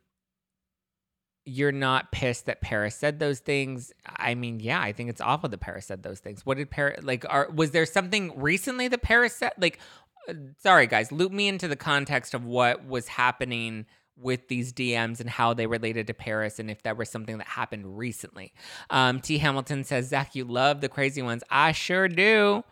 [1.48, 3.94] you're not pissed that Paris said those things.
[4.06, 6.46] I mean, yeah, I think it's awful that Paris said those things.
[6.46, 7.26] What did Paris like?
[7.30, 9.54] Are was there something recently that Paris said?
[9.58, 9.80] Like,
[10.28, 13.86] uh, sorry guys, loop me into the context of what was happening
[14.18, 17.48] with these DMs and how they related to Paris and if that was something that
[17.48, 18.52] happened recently.
[18.90, 19.38] Um, T.
[19.38, 21.44] Hamilton says, Zack, you love the crazy ones.
[21.50, 22.64] I sure do.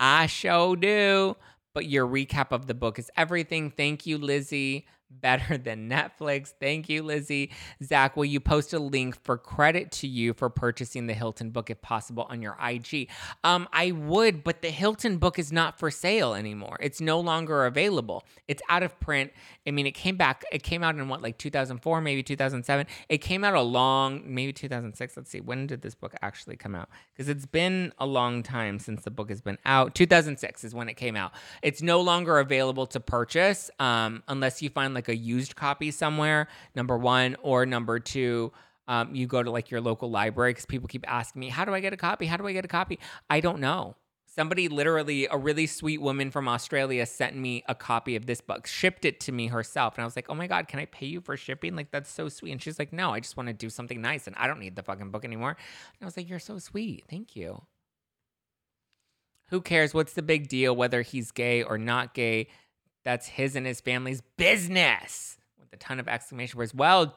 [0.00, 1.36] I sure do.
[1.74, 3.70] But your recap of the book is everything.
[3.70, 6.52] Thank you, Lizzie better than Netflix.
[6.60, 7.50] Thank you, Lizzie.
[7.82, 11.70] Zack, will you post a link for credit to you for purchasing the Hilton book
[11.70, 13.08] if possible on your IG?
[13.44, 16.76] Um, I would, but the Hilton book is not for sale anymore.
[16.80, 18.24] It's no longer available.
[18.48, 19.32] It's out of print.
[19.66, 22.86] I mean, it came back, it came out in what, like 2004, maybe 2007.
[23.08, 25.16] It came out a long, maybe 2006.
[25.16, 26.88] Let's see, when did this book actually come out?
[27.12, 29.94] Because it's been a long time since the book has been out.
[29.94, 31.32] 2006 is when it came out.
[31.62, 36.48] It's no longer available to purchase um, unless you find like a used copy somewhere,
[36.74, 38.52] number one, or number two,
[38.88, 41.74] um, you go to like your local library because people keep asking me, how do
[41.74, 42.26] I get a copy?
[42.26, 42.98] How do I get a copy?
[43.28, 43.96] I don't know.
[44.26, 48.66] Somebody literally, a really sweet woman from Australia sent me a copy of this book,
[48.66, 49.94] shipped it to me herself.
[49.96, 51.74] And I was like, oh my God, can I pay you for shipping?
[51.74, 52.52] Like, that's so sweet.
[52.52, 54.76] And she's like, no, I just want to do something nice and I don't need
[54.76, 55.50] the fucking book anymore.
[55.58, 57.04] And I was like, you're so sweet.
[57.08, 57.62] Thank you.
[59.48, 59.94] Who cares?
[59.94, 62.48] What's the big deal whether he's gay or not gay?
[63.06, 66.74] That's his and his family's business with a ton of exclamation words.
[66.74, 67.16] Well,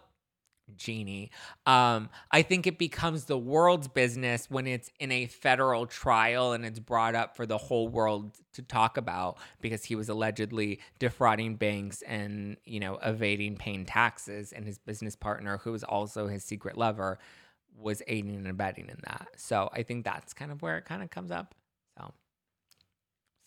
[0.78, 1.32] Jeannie,
[1.66, 6.64] um, I think it becomes the world's business when it's in a federal trial and
[6.64, 11.56] it's brought up for the whole world to talk about because he was allegedly defrauding
[11.56, 16.44] banks and, you know, evading paying taxes, and his business partner, who was also his
[16.44, 17.18] secret lover,
[17.76, 19.30] was aiding and abetting in that.
[19.38, 21.56] So I think that's kind of where it kind of comes up.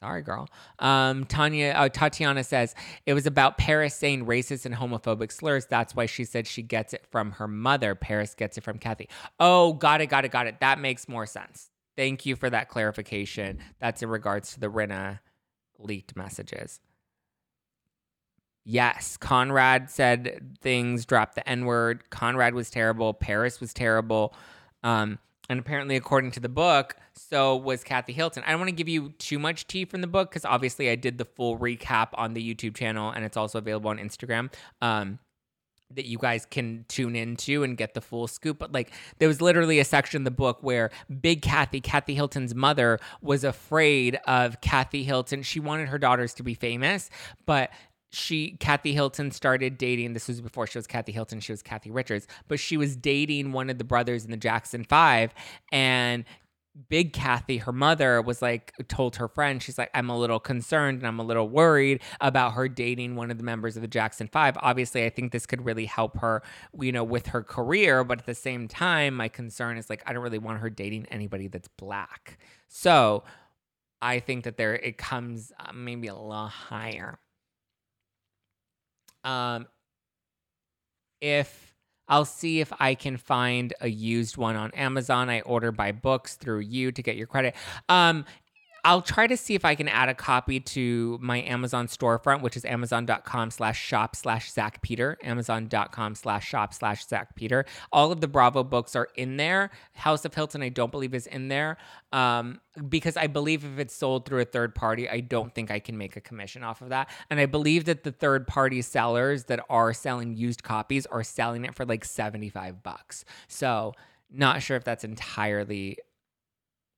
[0.02, 0.06] So.
[0.08, 0.48] Sorry, girl.
[0.78, 2.74] Um, Tanya uh, Tatiana says
[3.06, 5.66] it was about Paris saying racist and homophobic slurs.
[5.66, 7.94] That's why she said she gets it from her mother.
[7.94, 9.08] Paris gets it from Kathy.
[9.38, 10.60] Oh, got it, got it, got it.
[10.60, 11.70] That makes more sense.
[11.96, 13.60] Thank you for that clarification.
[13.78, 15.20] That's in regards to the Rinna
[15.78, 16.80] leaked messages.
[18.64, 22.10] Yes, Conrad said things, dropped the N word.
[22.10, 23.12] Conrad was terrible.
[23.12, 24.34] Paris was terrible.
[24.82, 25.18] Um,
[25.52, 28.42] and apparently, according to the book, so was Kathy Hilton.
[28.46, 30.96] I don't want to give you too much tea from the book because obviously I
[30.96, 34.50] did the full recap on the YouTube channel and it's also available on Instagram.
[34.80, 35.18] Um,
[35.94, 38.58] that you guys can tune into and get the full scoop.
[38.58, 40.90] But like, there was literally a section in the book where
[41.20, 45.42] Big Kathy, Kathy Hilton's mother, was afraid of Kathy Hilton.
[45.42, 47.10] She wanted her daughters to be famous,
[47.44, 47.70] but
[48.12, 50.12] she Kathy Hilton started dating.
[50.12, 51.40] This was before she was Kathy Hilton.
[51.40, 54.84] She was Kathy Richards, but she was dating one of the brothers in the Jackson
[54.84, 55.34] Five,
[55.72, 56.24] and
[56.88, 60.98] Big Kathy, her mother, was like, told her friend, she's like, I'm a little concerned
[60.98, 64.26] and I'm a little worried about her dating one of the members of the Jackson
[64.26, 64.56] Five.
[64.58, 66.42] Obviously, I think this could really help her,
[66.80, 68.04] you know, with her career.
[68.04, 71.06] But at the same time, my concern is like, I don't really want her dating
[71.10, 72.38] anybody that's black.
[72.68, 73.24] So
[74.00, 77.18] I think that there, it comes uh, maybe a little higher.
[79.24, 79.66] Um,
[81.20, 81.74] if,
[82.08, 85.30] I'll see if I can find a used one on Amazon.
[85.30, 87.54] I order by books through you to get your credit.
[87.88, 88.24] Um,
[88.84, 92.56] I'll try to see if I can add a copy to my Amazon storefront, which
[92.56, 97.64] is amazon.com slash shop slash Zack Peter, amazon.com slash shop slash Zack Peter.
[97.92, 99.70] All of the Bravo books are in there.
[99.92, 101.76] House of Hilton, I don't believe is in there
[102.12, 105.78] um, because I believe if it's sold through a third party, I don't think I
[105.78, 107.08] can make a commission off of that.
[107.30, 111.64] And I believe that the third party sellers that are selling used copies are selling
[111.64, 113.24] it for like 75 bucks.
[113.46, 113.92] So,
[114.34, 115.98] not sure if that's entirely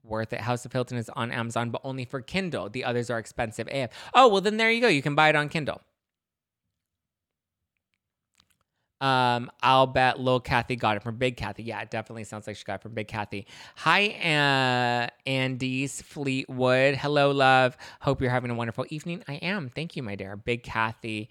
[0.04, 0.40] worth it.
[0.40, 2.68] House of Hilton is on Amazon, but only for Kindle.
[2.68, 3.90] The others are expensive AF.
[4.14, 4.88] Oh, well, then there you go.
[4.88, 5.80] You can buy it on Kindle.
[9.00, 11.62] Um, I'll bet Lil Kathy got it from Big Kathy.
[11.62, 13.46] Yeah, it definitely sounds like she got it from Big Kathy.
[13.76, 16.94] Hi, uh, Andy's Fleetwood.
[16.94, 17.76] Hello, love.
[18.00, 19.22] Hope you're having a wonderful evening.
[19.28, 19.68] I am.
[19.68, 20.36] Thank you, my dear.
[20.36, 21.28] Big Kathy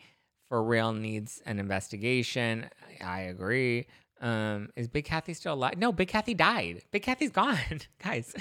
[0.50, 2.70] for real needs an investigation.
[3.04, 3.88] I agree.
[4.22, 5.78] Um, is Big Kathy still alive?
[5.78, 6.84] No, Big Kathy died.
[6.92, 7.58] Big Kathy's gone,
[8.04, 8.34] guys.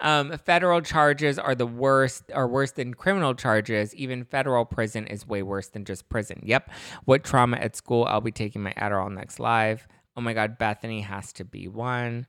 [0.00, 3.94] Um, federal charges are the worst, are worse than criminal charges.
[3.94, 6.40] Even federal prison is way worse than just prison.
[6.42, 6.70] Yep.
[7.06, 8.04] What trauma at school?
[8.04, 9.86] I'll be taking my Adderall next live.
[10.16, 12.26] Oh my God, Bethany has to be one.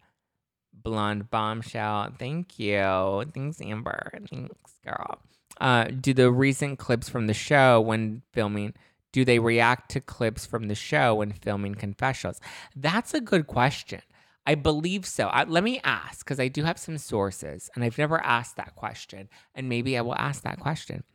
[0.74, 2.12] Blonde bombshell.
[2.18, 3.26] Thank you.
[3.34, 4.12] Thanks, Amber.
[4.30, 5.20] Thanks, girl.
[5.60, 8.74] Uh, do the recent clips from the show when filming
[9.16, 12.42] do they react to clips from the show when filming confessionals?
[12.76, 14.02] That's a good question.
[14.46, 15.28] I believe so.
[15.28, 18.76] I, let me ask because I do have some sources and I've never asked that
[18.76, 19.30] question.
[19.56, 21.06] And maybe I will ask that question.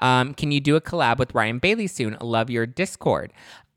[0.00, 2.18] Um, can you do a collab with Ryan Bailey soon?
[2.20, 3.32] Love your Discord.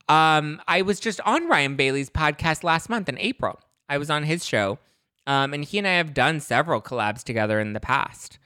[0.09, 3.61] Um, I was just on Ryan Bailey's podcast last month in April.
[3.87, 4.77] I was on his show.
[5.25, 8.39] Um, and he and I have done several collabs together in the past.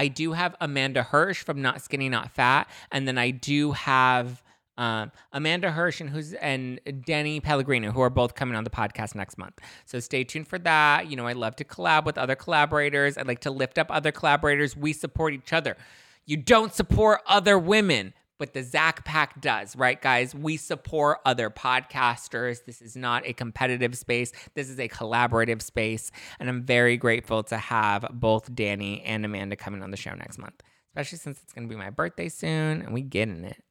[0.00, 4.42] I do have Amanda Hirsch from Not Skinny Not Fat, and then I do have
[4.78, 9.14] um, Amanda Hirsch and who's and Danny Pellegrino, who are both coming on the podcast
[9.14, 9.58] next month.
[9.84, 11.10] So stay tuned for that.
[11.10, 13.18] You know, I love to collab with other collaborators.
[13.18, 14.74] I like to lift up other collaborators.
[14.74, 15.76] We support each other.
[16.24, 20.34] You don't support other women but the Zack Pack does, right, guys?
[20.34, 22.64] We support other podcasters.
[22.64, 26.10] This is not a competitive space, this is a collaborative space.
[26.40, 30.38] And I'm very grateful to have both Danny and Amanda coming on the show next
[30.38, 33.62] month, especially since it's going to be my birthday soon and we get in it.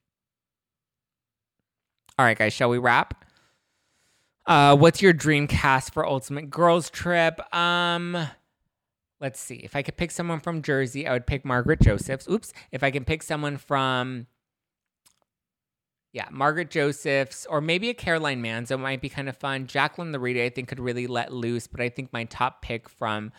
[2.19, 3.25] All right, guys, shall we wrap?
[4.45, 7.41] Uh, what's your dream cast for Ultimate Girls Trip?
[7.55, 8.15] Um,
[9.19, 9.55] let's see.
[9.55, 12.27] If I could pick someone from Jersey, I would pick Margaret Josephs.
[12.29, 12.53] Oops.
[12.71, 14.27] If I can pick someone from
[16.11, 19.67] yeah, Margaret Josephs, or maybe a Caroline Manzo might be kind of fun.
[19.67, 23.31] Jacqueline Laurita, I think, could really let loose, but I think my top pick from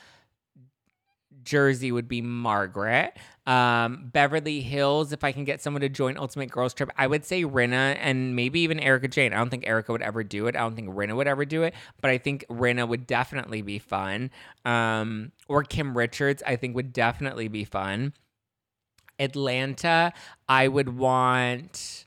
[1.42, 3.16] Jersey would be Margaret.
[3.46, 7.24] Um, Beverly Hills, if I can get someone to join Ultimate Girls Trip, I would
[7.24, 9.32] say Rinna and maybe even Erika Jayne.
[9.32, 10.54] I don't think Erica would ever do it.
[10.54, 13.80] I don't think Rinna would ever do it, but I think Rinna would definitely be
[13.80, 14.30] fun.
[14.64, 18.12] Um, or Kim Richards, I think would definitely be fun.
[19.18, 20.12] Atlanta,
[20.48, 22.06] I would want.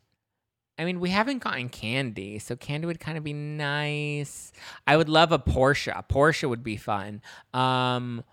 [0.77, 4.51] I mean, we haven't gotten Kandi, so Kandi would kind of be nice.
[4.87, 6.07] I would love a Porsha.
[6.07, 7.21] Porsche would be fun.
[7.53, 8.23] Um,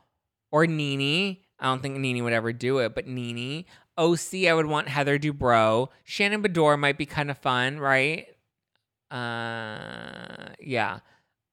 [0.50, 1.38] or NeNe.
[1.58, 3.66] I don't think NeNe would ever do it, but NeNe.
[3.98, 5.88] OC, I would want Heather Dubrow.
[6.04, 8.26] Shannon Beador might be kind of fun, right?
[9.10, 11.00] Uh, yeah.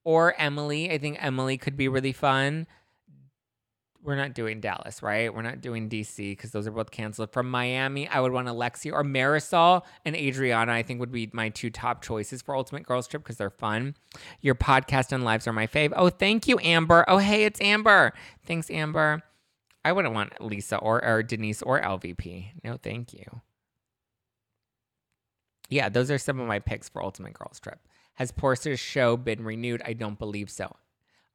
[0.05, 0.89] Or Emily.
[0.89, 2.65] I think Emily could be really fun
[4.07, 5.33] we're not doing Dallas, right?
[5.33, 7.33] We're not doing DC because those are both canceled.
[7.33, 10.71] From Miami, I would want Alexia or Marisol and Adriana.
[10.71, 13.95] I think would be my two top choices for Ultimate Girls Trip because they're fun.
[14.39, 15.91] Your podcast and lives are my fave.
[15.93, 17.03] Oh, thank you, Amber.
[17.09, 18.13] Oh, hey, it's Amber.
[18.45, 19.23] Thanks, Amber.
[19.83, 22.51] I wouldn't want Lisa or, or Denise or LVP.
[22.63, 23.41] No, thank you.
[25.69, 27.79] Yeah, those are some of my picks for Ultimate Girls Trip.
[28.13, 29.81] Has Porsha's show been renewed?
[29.83, 30.77] I don't believe so.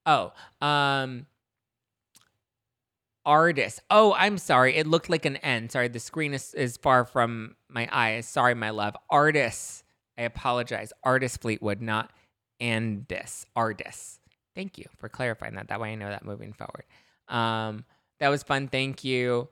[0.06, 1.26] Oh, um,
[3.24, 3.80] Artist.
[3.90, 4.76] Oh, I'm sorry.
[4.76, 5.68] It looked like an N.
[5.68, 8.26] Sorry, the screen is, is far from my eyes.
[8.26, 8.96] Sorry, my love.
[9.10, 9.84] Artist.
[10.18, 10.92] I apologize.
[11.04, 12.10] Artist Fleetwood, not
[12.60, 13.46] Andis.
[13.56, 14.20] Artist.
[14.54, 15.68] Thank you for clarifying that.
[15.68, 16.84] That way I know that moving forward.
[17.28, 17.84] Um,
[18.20, 18.68] that was fun.
[18.68, 19.48] Thank you.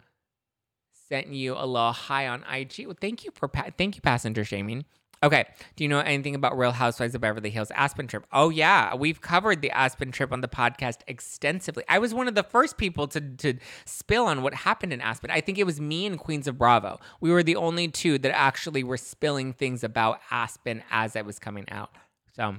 [1.08, 2.86] Sent you a little high on IG.
[2.86, 4.84] Well, thank you for pa- thank you, passenger shaming.
[5.22, 5.44] Okay.
[5.76, 8.24] Do you know anything about Real Housewives of Beverly Hills Aspen trip?
[8.32, 11.84] Oh yeah, we've covered the Aspen trip on the podcast extensively.
[11.88, 13.54] I was one of the first people to to
[13.84, 15.30] spill on what happened in Aspen.
[15.30, 16.98] I think it was me and Queens of Bravo.
[17.20, 21.38] We were the only two that actually were spilling things about Aspen as it was
[21.38, 21.90] coming out.
[22.34, 22.56] So,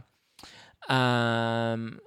[0.94, 2.00] um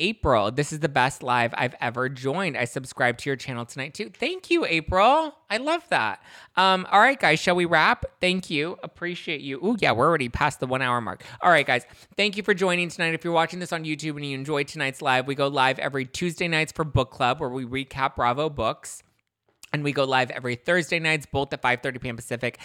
[0.00, 2.56] April, this is the best live I've ever joined.
[2.56, 4.10] I subscribed to your channel tonight too.
[4.10, 5.34] Thank you, April.
[5.48, 6.22] I love that.
[6.56, 8.04] Um, all right, guys, shall we wrap?
[8.20, 8.78] Thank you.
[8.82, 9.60] Appreciate you.
[9.62, 11.22] Oh, yeah, we're already past the one hour mark.
[11.42, 11.84] All right, guys,
[12.16, 13.14] thank you for joining tonight.
[13.14, 16.06] If you're watching this on YouTube and you enjoyed tonight's live, we go live every
[16.06, 19.02] Tuesday nights for book club where we recap Bravo books.
[19.72, 22.16] And we go live every Thursday nights, both at 5:30 p.m.
[22.16, 22.58] Pacific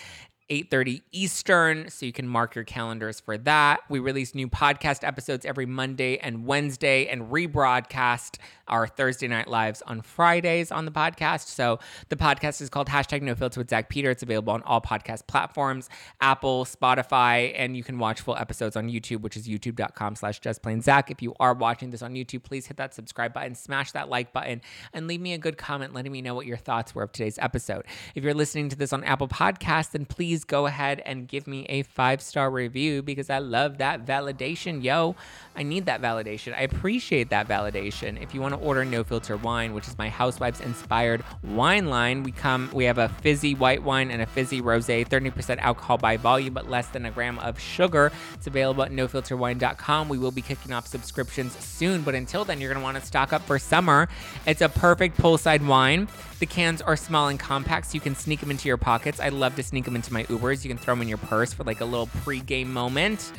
[0.50, 3.82] 8:30 Eastern, so you can mark your calendars for that.
[3.90, 8.38] We release new podcast episodes every Monday and Wednesday and rebroadcast
[8.68, 11.48] our Thursday night lives on Fridays on the podcast.
[11.48, 11.80] So
[12.10, 14.10] the podcast is called hashtag no filter with Zack Peter.
[14.10, 15.90] It's available on all podcast platforms,
[16.22, 20.62] Apple, Spotify, and you can watch full episodes on YouTube, which is youtube.com slash just
[20.62, 21.12] plain Zack.
[21.12, 24.34] If you are watching this on YouTube, please hit that subscribe button, smash that like
[24.34, 24.62] button,
[24.94, 27.38] and leave me a good comment letting me know what your thoughts were of today's
[27.40, 27.86] episode.
[28.16, 31.66] If you're listening to this on Apple Podcasts, then please go ahead and give me
[31.70, 34.84] a five star review because I love that validation.
[34.84, 35.16] Yo,
[35.56, 36.56] I need that validation.
[36.56, 38.22] I appreciate that validation.
[38.22, 42.24] If you want to order No Filter Wine, which is my Housewives inspired wine line,
[42.24, 46.18] we come we have a fizzy white wine and a fizzy rosé, 30% alcohol by
[46.18, 48.12] volume, but less than a gram of sugar.
[48.34, 50.10] It's available at nofilterwine.com.
[50.10, 53.32] We will be kicking off subscriptions soon, but until then, you're gonna want to stock
[53.32, 54.10] up for summer.
[54.46, 56.08] It's a perfect poolside wine.
[56.40, 59.20] The cans are small and compact, so you can sneak them into your pockets.
[59.20, 60.66] I love to sneak them into my Ubers.
[60.66, 63.32] You can throw them in your purse for like a little pre-game moment.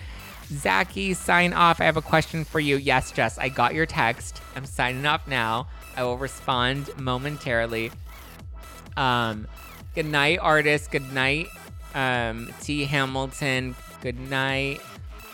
[0.48, 1.80] Zachy, sign off.
[1.80, 2.76] I have a question for you.
[2.76, 4.40] Yes, Jess, I got your text.
[4.54, 5.66] I'm signing off now.
[5.96, 7.90] I will respond momentarily.
[8.96, 9.46] Um,
[9.94, 10.90] good night, artist.
[10.90, 11.48] Good night,
[11.94, 12.84] um, T.
[12.84, 13.74] Hamilton.
[14.00, 14.80] Good night,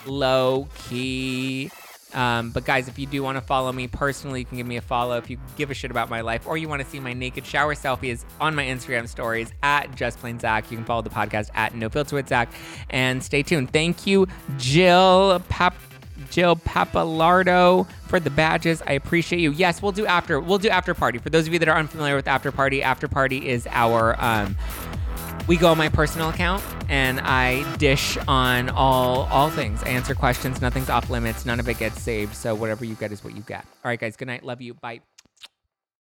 [0.07, 1.71] low key.
[2.15, 4.77] Um, but guys, if you do want to follow me personally, you can give me
[4.77, 5.17] a follow.
[5.17, 7.47] If you give a shit about my life, or you want to see my naked
[7.47, 11.51] shower selfies on my Instagram stories at Just Plain Zack, you can follow the podcast
[11.55, 12.51] at No Filter with Zack,
[12.91, 13.73] and stay tuned.
[13.73, 14.27] Thank you,
[14.59, 15.75] Jill Pap.
[16.31, 18.81] Jill Papalardo for the badges.
[18.87, 19.53] I appreciate you.
[19.53, 20.41] Yes, we'll do after.
[20.41, 21.19] We'll do after party.
[21.19, 24.57] For those of you that are unfamiliar with after party, after party is our um,
[25.47, 29.83] we go on my personal account and I dish on all all things.
[29.83, 30.61] I answer questions.
[30.61, 31.45] Nothing's off limits.
[31.45, 32.35] None of it gets saved.
[32.35, 33.65] So whatever you get is what you get.
[33.85, 34.17] All right, guys.
[34.17, 34.45] Good night.
[34.45, 34.75] Love you.
[34.75, 35.01] Bye.